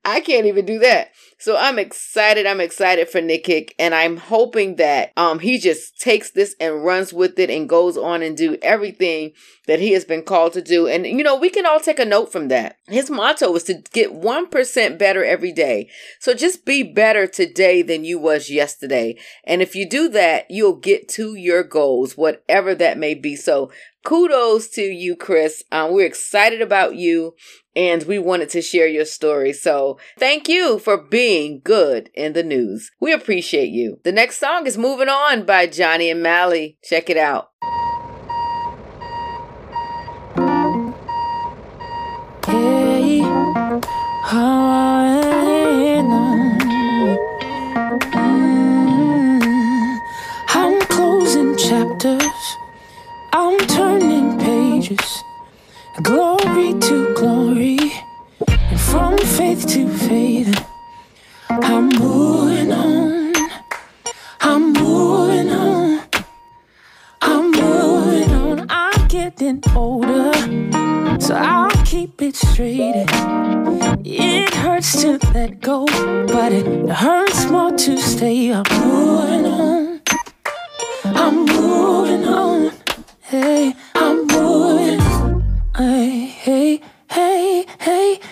I 0.05 0.21
can't 0.21 0.47
even 0.47 0.65
do 0.65 0.79
that. 0.79 1.11
So 1.37 1.57
I'm 1.57 1.79
excited. 1.79 2.45
I'm 2.45 2.61
excited 2.61 3.09
for 3.09 3.21
Nick 3.21 3.75
and 3.79 3.95
I'm 3.95 4.17
hoping 4.17 4.75
that 4.75 5.11
um 5.17 5.39
he 5.39 5.57
just 5.57 5.99
takes 5.99 6.31
this 6.31 6.55
and 6.59 6.83
runs 6.83 7.11
with 7.11 7.39
it 7.39 7.49
and 7.49 7.67
goes 7.67 7.97
on 7.97 8.21
and 8.21 8.37
do 8.37 8.57
everything 8.61 9.31
that 9.67 9.79
he 9.79 9.93
has 9.93 10.05
been 10.05 10.23
called 10.23 10.53
to 10.53 10.61
do. 10.61 10.87
And 10.87 11.05
you 11.05 11.23
know, 11.23 11.35
we 11.35 11.49
can 11.49 11.65
all 11.65 11.79
take 11.79 11.99
a 11.99 12.05
note 12.05 12.31
from 12.31 12.47
that. 12.49 12.77
His 12.87 13.09
motto 13.09 13.51
was 13.51 13.63
to 13.63 13.75
get 13.93 14.11
1% 14.13 14.97
better 14.97 15.23
every 15.23 15.51
day. 15.51 15.89
So 16.19 16.33
just 16.33 16.65
be 16.65 16.83
better 16.83 17.27
today 17.27 17.81
than 17.81 18.03
you 18.03 18.19
was 18.19 18.49
yesterday. 18.49 19.17
And 19.43 19.61
if 19.61 19.75
you 19.75 19.89
do 19.89 20.09
that, 20.09 20.45
you'll 20.49 20.75
get 20.75 21.07
to 21.09 21.35
your 21.35 21.63
goals, 21.63 22.17
whatever 22.17 22.75
that 22.75 22.97
may 22.97 23.13
be. 23.13 23.35
So 23.35 23.71
kudos 24.03 24.67
to 24.69 24.81
you, 24.81 25.15
Chris. 25.15 25.63
Um, 25.71 25.93
we're 25.93 26.05
excited 26.05 26.61
about 26.61 26.95
you 26.95 27.35
and 27.75 28.03
we 28.03 28.19
wanted 28.19 28.49
to 28.49 28.61
share 28.61 28.87
your 28.87 29.05
story. 29.05 29.53
So 29.53 29.97
thank 30.19 30.47
you 30.49 30.79
for 30.79 30.97
being 30.97 31.61
good 31.63 32.09
in 32.13 32.33
the 32.33 32.43
news. 32.43 32.91
We 32.99 33.13
appreciate 33.13 33.69
you. 33.69 33.99
The 34.03 34.11
next 34.11 34.39
song 34.39 34.67
is 34.67 34.77
Moving 34.77 35.09
On 35.09 35.45
by 35.45 35.67
Johnny 35.67 36.09
and 36.09 36.21
Mally. 36.21 36.77
Check 36.83 37.09
it 37.09 37.17
out. 37.17 37.51
Pages. 54.95 55.23
Glory 56.01 56.73
to 56.79 57.13
glory. 57.15 57.77
And 58.47 58.79
from 58.79 59.17
faith 59.17 59.67
to 59.67 59.87
faith. 59.87 60.65
I'm 61.49 61.89
moving 61.89 62.71
on. 62.71 63.33
I'm 64.41 64.73
moving 64.73 65.49
on. 65.51 66.01
I'm 67.21 67.51
moving 67.51 68.31
on. 68.31 68.65
I'm 68.69 69.07
getting 69.07 69.61
older. 69.75 70.31
So 71.19 71.35
I'll 71.35 71.69
keep 71.85 72.21
it 72.21 72.35
straight. 72.35 73.05
It 74.03 74.53
hurts 74.53 75.01
to 75.01 75.19
let 75.33 75.59
go, 75.61 75.85
but 76.27 76.51
it 76.51 76.89
hurts 76.89 77.45
more 77.49 77.71
to 77.71 77.97
stay. 77.97 78.51
I'm 78.53 78.63
moving 78.79 79.45
on. 79.45 80.01
I'm 81.05 81.45
moving 81.45 82.25
on. 82.25 82.71
Hey, 83.21 83.75
I'm. 84.11 84.99
Hey, 85.77 86.25
hey, 86.25 86.81
hey, 87.09 87.65
hey, 87.79 88.19
hey. 88.19 88.30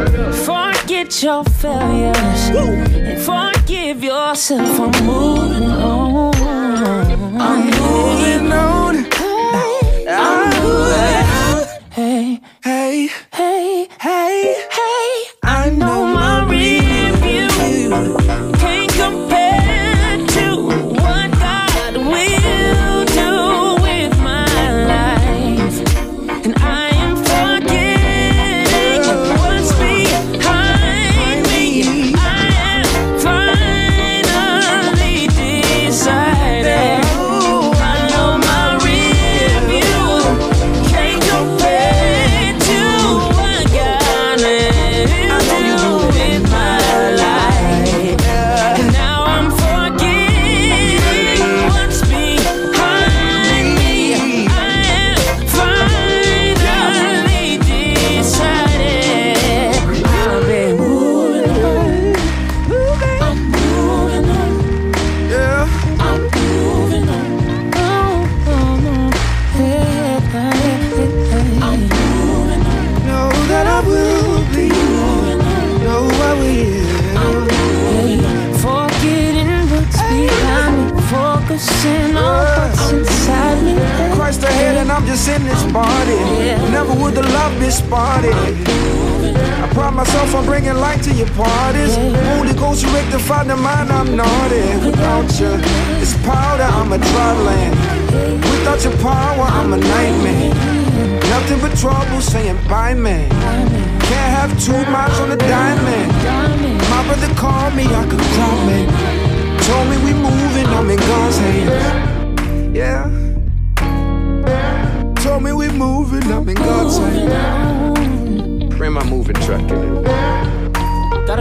Forget 0.00 1.22
your 1.22 1.44
failures 1.44 2.48
and 2.54 3.20
forgive 3.20 4.02
yourself. 4.02 4.80
I'm 4.80 5.06
moving 5.06 5.70
on. 5.70 6.34
I'm 7.40 7.66
moving 7.66 8.52
on. 8.52 9.09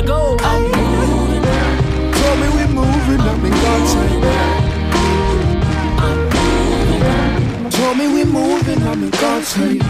Go. 0.09 0.37
Told 0.37 0.61
me 2.41 2.47
we 2.57 2.65
moving, 2.73 3.21
I'm 3.21 3.45
in 3.45 3.51
God's 3.51 3.93
hand. 3.93 4.23
Told 7.71 7.95
me 7.95 8.07
we 8.07 8.23
moving, 8.25 8.81
I'm 8.87 9.03
in 9.03 9.11
God's 9.11 9.53
hand. 9.53 9.83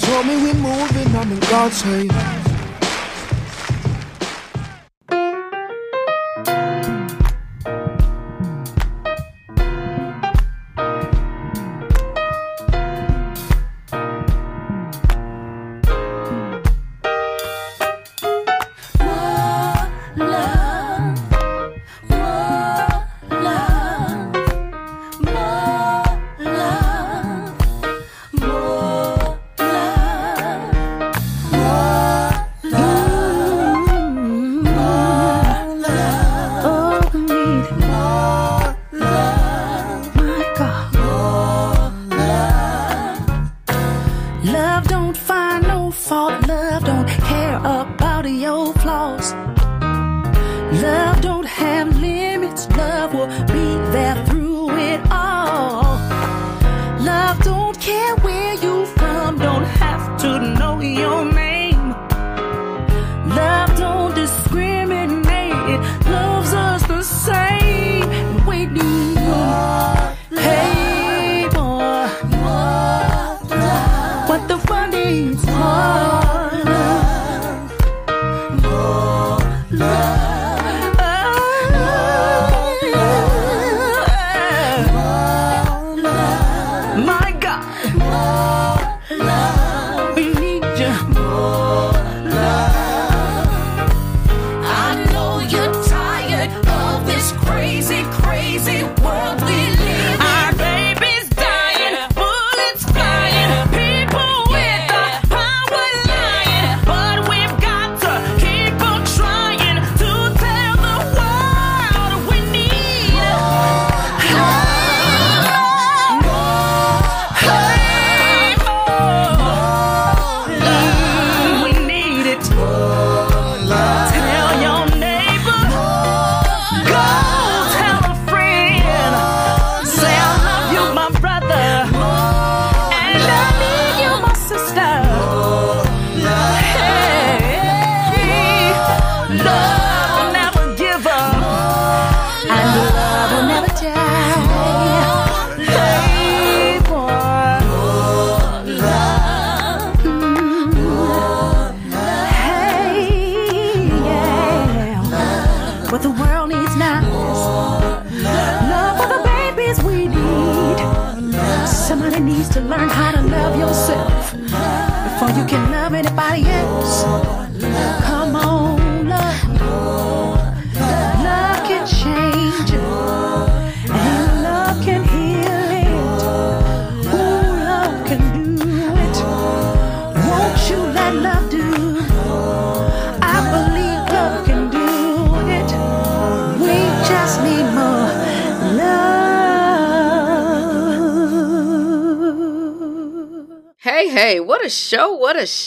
Told 0.00 0.26
me 0.26 0.36
we 0.36 0.52
moving, 0.54 1.16
I'm 1.16 1.32
in 1.32 1.40
God's 1.40 1.82
hand. 1.82 2.39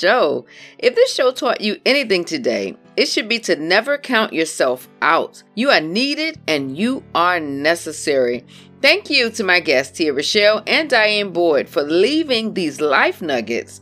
Show! 0.03 0.45
If 0.79 0.95
this 0.95 1.15
show 1.15 1.31
taught 1.31 1.61
you 1.61 1.79
anything 1.85 2.25
today, 2.25 2.75
it 2.97 3.05
should 3.05 3.29
be 3.29 3.39
to 3.39 3.55
never 3.55 3.97
count 3.97 4.33
yourself 4.33 4.89
out. 5.01 5.41
You 5.55 5.69
are 5.69 5.79
needed 5.79 6.41
and 6.45 6.77
you 6.77 7.05
are 7.15 7.39
necessary. 7.39 8.43
Thank 8.81 9.09
you 9.09 9.29
to 9.29 9.45
my 9.45 9.61
guests, 9.61 9.97
Tia 9.97 10.11
Rachelle 10.11 10.61
and 10.67 10.89
Diane 10.89 11.31
Boyd, 11.31 11.69
for 11.69 11.83
leaving 11.83 12.53
these 12.53 12.81
life 12.81 13.21
nuggets 13.21 13.79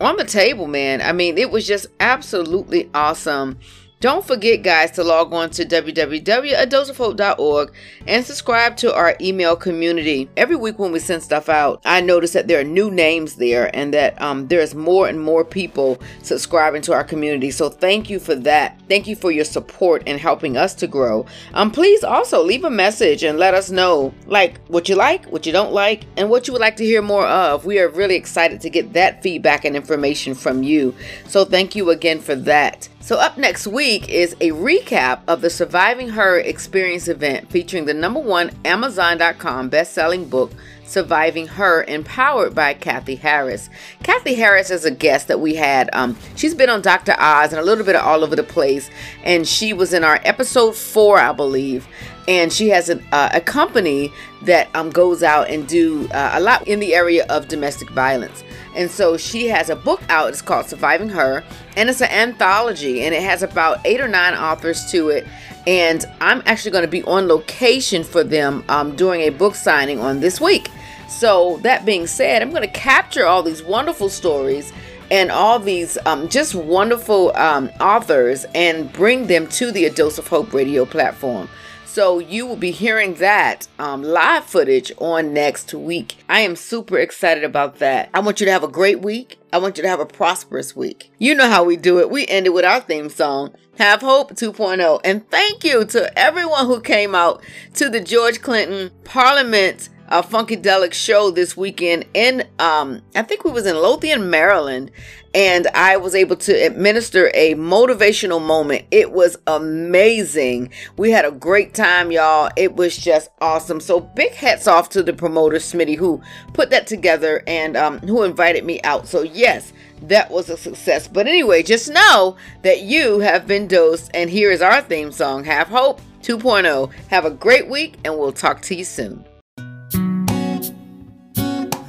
on 0.00 0.16
the 0.16 0.24
table, 0.24 0.66
man. 0.66 1.00
I 1.02 1.12
mean, 1.12 1.38
it 1.38 1.52
was 1.52 1.68
just 1.68 1.86
absolutely 2.00 2.90
awesome. 2.92 3.56
Don't 4.00 4.26
forget, 4.26 4.62
guys, 4.62 4.90
to 4.92 5.04
log 5.04 5.34
on 5.34 5.50
to 5.50 5.66
www.adoseofhope.org 5.66 7.72
and 8.06 8.24
subscribe 8.24 8.78
to 8.78 8.94
our 8.94 9.14
email 9.20 9.56
community. 9.56 10.30
Every 10.38 10.56
week 10.56 10.78
when 10.78 10.90
we 10.90 11.00
send 11.00 11.22
stuff 11.22 11.50
out, 11.50 11.82
I 11.84 12.00
notice 12.00 12.32
that 12.32 12.48
there 12.48 12.60
are 12.60 12.64
new 12.64 12.90
names 12.90 13.34
there 13.34 13.70
and 13.76 13.92
that 13.92 14.18
um, 14.22 14.48
there's 14.48 14.74
more 14.74 15.06
and 15.06 15.20
more 15.20 15.44
people 15.44 16.00
subscribing 16.22 16.80
to 16.82 16.92
our 16.94 17.04
community. 17.04 17.50
So 17.50 17.68
thank 17.68 18.08
you 18.08 18.18
for 18.18 18.34
that. 18.36 18.80
Thank 18.88 19.06
you 19.06 19.16
for 19.16 19.30
your 19.30 19.44
support 19.44 20.02
and 20.06 20.18
helping 20.18 20.56
us 20.56 20.72
to 20.76 20.86
grow. 20.86 21.26
Um, 21.52 21.70
please 21.70 22.02
also 22.02 22.42
leave 22.42 22.64
a 22.64 22.70
message 22.70 23.22
and 23.22 23.38
let 23.38 23.52
us 23.52 23.70
know 23.70 24.14
like 24.24 24.66
what 24.68 24.88
you 24.88 24.94
like, 24.94 25.26
what 25.26 25.44
you 25.44 25.52
don't 25.52 25.74
like, 25.74 26.04
and 26.16 26.30
what 26.30 26.46
you 26.46 26.54
would 26.54 26.62
like 26.62 26.76
to 26.76 26.86
hear 26.86 27.02
more 27.02 27.26
of. 27.26 27.66
We 27.66 27.78
are 27.78 27.90
really 27.90 28.14
excited 28.14 28.62
to 28.62 28.70
get 28.70 28.94
that 28.94 29.22
feedback 29.22 29.66
and 29.66 29.76
information 29.76 30.34
from 30.34 30.62
you. 30.62 30.94
So 31.26 31.44
thank 31.44 31.76
you 31.76 31.90
again 31.90 32.20
for 32.20 32.34
that. 32.34 32.88
So, 33.02 33.16
up 33.16 33.38
next 33.38 33.66
week 33.66 34.10
is 34.10 34.34
a 34.42 34.50
recap 34.50 35.20
of 35.26 35.40
the 35.40 35.48
Surviving 35.48 36.10
Her 36.10 36.38
Experience 36.38 37.08
event 37.08 37.50
featuring 37.50 37.86
the 37.86 37.94
number 37.94 38.20
one 38.20 38.50
Amazon.com 38.66 39.70
best-selling 39.70 40.28
book, 40.28 40.52
Surviving 40.84 41.46
Her, 41.46 41.82
empowered 41.84 42.54
by 42.54 42.74
Kathy 42.74 43.14
Harris. 43.14 43.70
Kathy 44.02 44.34
Harris 44.34 44.70
is 44.70 44.84
a 44.84 44.90
guest 44.90 45.28
that 45.28 45.40
we 45.40 45.54
had. 45.54 45.88
Um, 45.94 46.18
she's 46.36 46.54
been 46.54 46.68
on 46.68 46.82
Dr. 46.82 47.16
Oz 47.18 47.54
and 47.54 47.60
a 47.60 47.64
little 47.64 47.86
bit 47.86 47.96
of 47.96 48.04
all 48.04 48.22
over 48.22 48.36
the 48.36 48.42
place, 48.42 48.90
and 49.24 49.48
she 49.48 49.72
was 49.72 49.94
in 49.94 50.04
our 50.04 50.20
episode 50.24 50.76
four, 50.76 51.18
I 51.18 51.32
believe. 51.32 51.88
And 52.30 52.52
she 52.52 52.68
has 52.68 52.88
an, 52.88 53.04
uh, 53.10 53.28
a 53.34 53.40
company 53.40 54.12
that 54.42 54.68
um, 54.76 54.88
goes 54.88 55.20
out 55.20 55.50
and 55.50 55.66
do 55.66 56.08
uh, 56.10 56.30
a 56.34 56.40
lot 56.40 56.66
in 56.68 56.78
the 56.78 56.94
area 56.94 57.26
of 57.28 57.48
domestic 57.48 57.90
violence. 57.90 58.44
And 58.76 58.88
so 58.88 59.16
she 59.16 59.48
has 59.48 59.68
a 59.68 59.74
book 59.74 60.00
out. 60.08 60.28
It's 60.28 60.40
called 60.40 60.66
Surviving 60.66 61.08
Her, 61.08 61.42
and 61.76 61.90
it's 61.90 62.00
an 62.00 62.08
anthology, 62.08 63.02
and 63.02 63.12
it 63.12 63.24
has 63.24 63.42
about 63.42 63.80
eight 63.84 64.00
or 64.00 64.06
nine 64.06 64.34
authors 64.34 64.88
to 64.92 65.08
it. 65.08 65.26
And 65.66 66.06
I'm 66.20 66.40
actually 66.46 66.70
going 66.70 66.84
to 66.84 66.90
be 66.90 67.02
on 67.02 67.26
location 67.26 68.04
for 68.04 68.22
them 68.22 68.64
um, 68.68 68.94
doing 68.94 69.22
a 69.22 69.30
book 69.30 69.56
signing 69.56 69.98
on 69.98 70.20
this 70.20 70.40
week. 70.40 70.70
So 71.08 71.56
that 71.64 71.84
being 71.84 72.06
said, 72.06 72.42
I'm 72.42 72.50
going 72.50 72.62
to 72.62 72.68
capture 72.68 73.26
all 73.26 73.42
these 73.42 73.60
wonderful 73.60 74.08
stories 74.08 74.72
and 75.10 75.32
all 75.32 75.58
these 75.58 75.98
um, 76.06 76.28
just 76.28 76.54
wonderful 76.54 77.36
um, 77.36 77.70
authors 77.80 78.46
and 78.54 78.92
bring 78.92 79.26
them 79.26 79.48
to 79.48 79.72
the 79.72 79.86
A 79.86 79.90
Dose 79.90 80.18
of 80.18 80.28
Hope 80.28 80.52
radio 80.52 80.84
platform. 80.84 81.48
So 81.90 82.20
you 82.20 82.46
will 82.46 82.54
be 82.54 82.70
hearing 82.70 83.14
that 83.14 83.66
um, 83.80 84.04
live 84.04 84.44
footage 84.44 84.92
on 84.98 85.34
next 85.34 85.74
week. 85.74 86.18
I 86.28 86.38
am 86.42 86.54
super 86.54 86.96
excited 86.96 87.42
about 87.42 87.80
that. 87.80 88.10
I 88.14 88.20
want 88.20 88.38
you 88.38 88.46
to 88.46 88.52
have 88.52 88.62
a 88.62 88.68
great 88.68 89.00
week. 89.00 89.40
I 89.52 89.58
want 89.58 89.76
you 89.76 89.82
to 89.82 89.88
have 89.88 89.98
a 89.98 90.06
prosperous 90.06 90.76
week. 90.76 91.10
You 91.18 91.34
know 91.34 91.50
how 91.50 91.64
we 91.64 91.76
do 91.76 91.98
it. 91.98 92.08
We 92.08 92.28
end 92.28 92.46
it 92.46 92.50
with 92.50 92.64
our 92.64 92.78
theme 92.78 93.08
song, 93.08 93.56
Have 93.78 94.02
Hope 94.02 94.34
2.0. 94.34 95.00
And 95.02 95.28
thank 95.30 95.64
you 95.64 95.84
to 95.86 96.16
everyone 96.16 96.66
who 96.66 96.80
came 96.80 97.16
out 97.16 97.42
to 97.74 97.88
the 97.88 98.00
George 98.00 98.40
Clinton 98.40 98.92
Parliament 99.02 99.88
a 100.10 100.22
Funkadelic 100.22 100.92
show 100.92 101.30
this 101.30 101.56
weekend 101.56 102.04
in 102.14 102.44
um 102.58 103.00
I 103.14 103.22
think 103.22 103.44
we 103.44 103.52
was 103.52 103.66
in 103.66 103.76
Lothian, 103.76 104.28
Maryland, 104.28 104.90
and 105.34 105.68
I 105.68 105.98
was 105.98 106.14
able 106.16 106.36
to 106.36 106.52
administer 106.52 107.30
a 107.32 107.54
motivational 107.54 108.44
moment. 108.44 108.86
It 108.90 109.12
was 109.12 109.36
amazing. 109.46 110.72
We 110.96 111.12
had 111.12 111.24
a 111.24 111.30
great 111.30 111.74
time, 111.74 112.10
y'all. 112.10 112.50
It 112.56 112.74
was 112.74 112.96
just 112.96 113.30
awesome. 113.40 113.78
So 113.78 114.00
big 114.00 114.32
hats 114.32 114.66
off 114.66 114.88
to 114.90 115.02
the 115.02 115.12
promoter 115.12 115.58
Smitty 115.58 115.96
who 115.96 116.20
put 116.54 116.70
that 116.70 116.88
together 116.88 117.44
and 117.46 117.76
um 117.76 117.98
who 118.00 118.24
invited 118.24 118.64
me 118.64 118.82
out. 118.82 119.06
So 119.06 119.22
yes, 119.22 119.72
that 120.02 120.30
was 120.30 120.50
a 120.50 120.56
success. 120.56 121.06
But 121.06 121.28
anyway, 121.28 121.62
just 121.62 121.88
know 121.88 122.36
that 122.62 122.82
you 122.82 123.20
have 123.20 123.46
been 123.46 123.68
dosed 123.68 124.10
and 124.12 124.28
here 124.28 124.50
is 124.50 124.60
our 124.60 124.82
theme 124.82 125.12
song, 125.12 125.44
Have 125.44 125.68
Hope 125.68 126.00
2.0. 126.22 126.92
Have 127.08 127.24
a 127.24 127.30
great 127.30 127.68
week 127.68 127.96
and 128.04 128.18
we'll 128.18 128.32
talk 128.32 128.60
to 128.62 128.74
you 128.74 128.84
soon. 128.84 129.24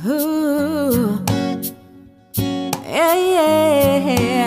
Ooh. 0.03 1.23
Yeah, 2.35 3.13
yeah. 3.13 4.40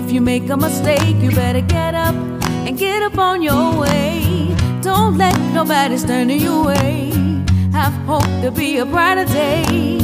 If 0.00 0.10
you 0.10 0.20
make 0.20 0.48
a 0.48 0.56
mistake? 0.56 1.16
You 1.20 1.30
better 1.30 1.60
get 1.60 1.94
up 1.94 2.14
and 2.66 2.78
get 2.78 3.02
up 3.02 3.18
on 3.18 3.42
your 3.42 3.78
way. 3.78 4.54
Don't 4.80 5.18
let 5.18 5.38
nobody 5.52 5.98
stand 5.98 6.30
in 6.30 6.40
your 6.40 6.64
way. 6.64 7.10
Have 7.72 7.92
hope 8.06 8.32
to 8.42 8.50
be 8.50 8.78
a 8.78 8.86
brighter 8.86 9.26
day. 9.26 9.98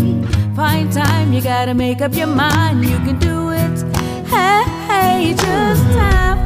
Find 0.54 0.92
time, 0.92 1.32
you 1.32 1.40
gotta 1.40 1.74
make 1.74 2.00
up 2.02 2.14
your 2.14 2.26
mind. 2.26 2.84
You 2.84 2.98
can 3.06 3.18
do 3.18 3.50
it. 3.50 3.76
Hey, 4.34 4.64
hey, 4.90 5.34
just 5.34 5.84
have 6.02 6.45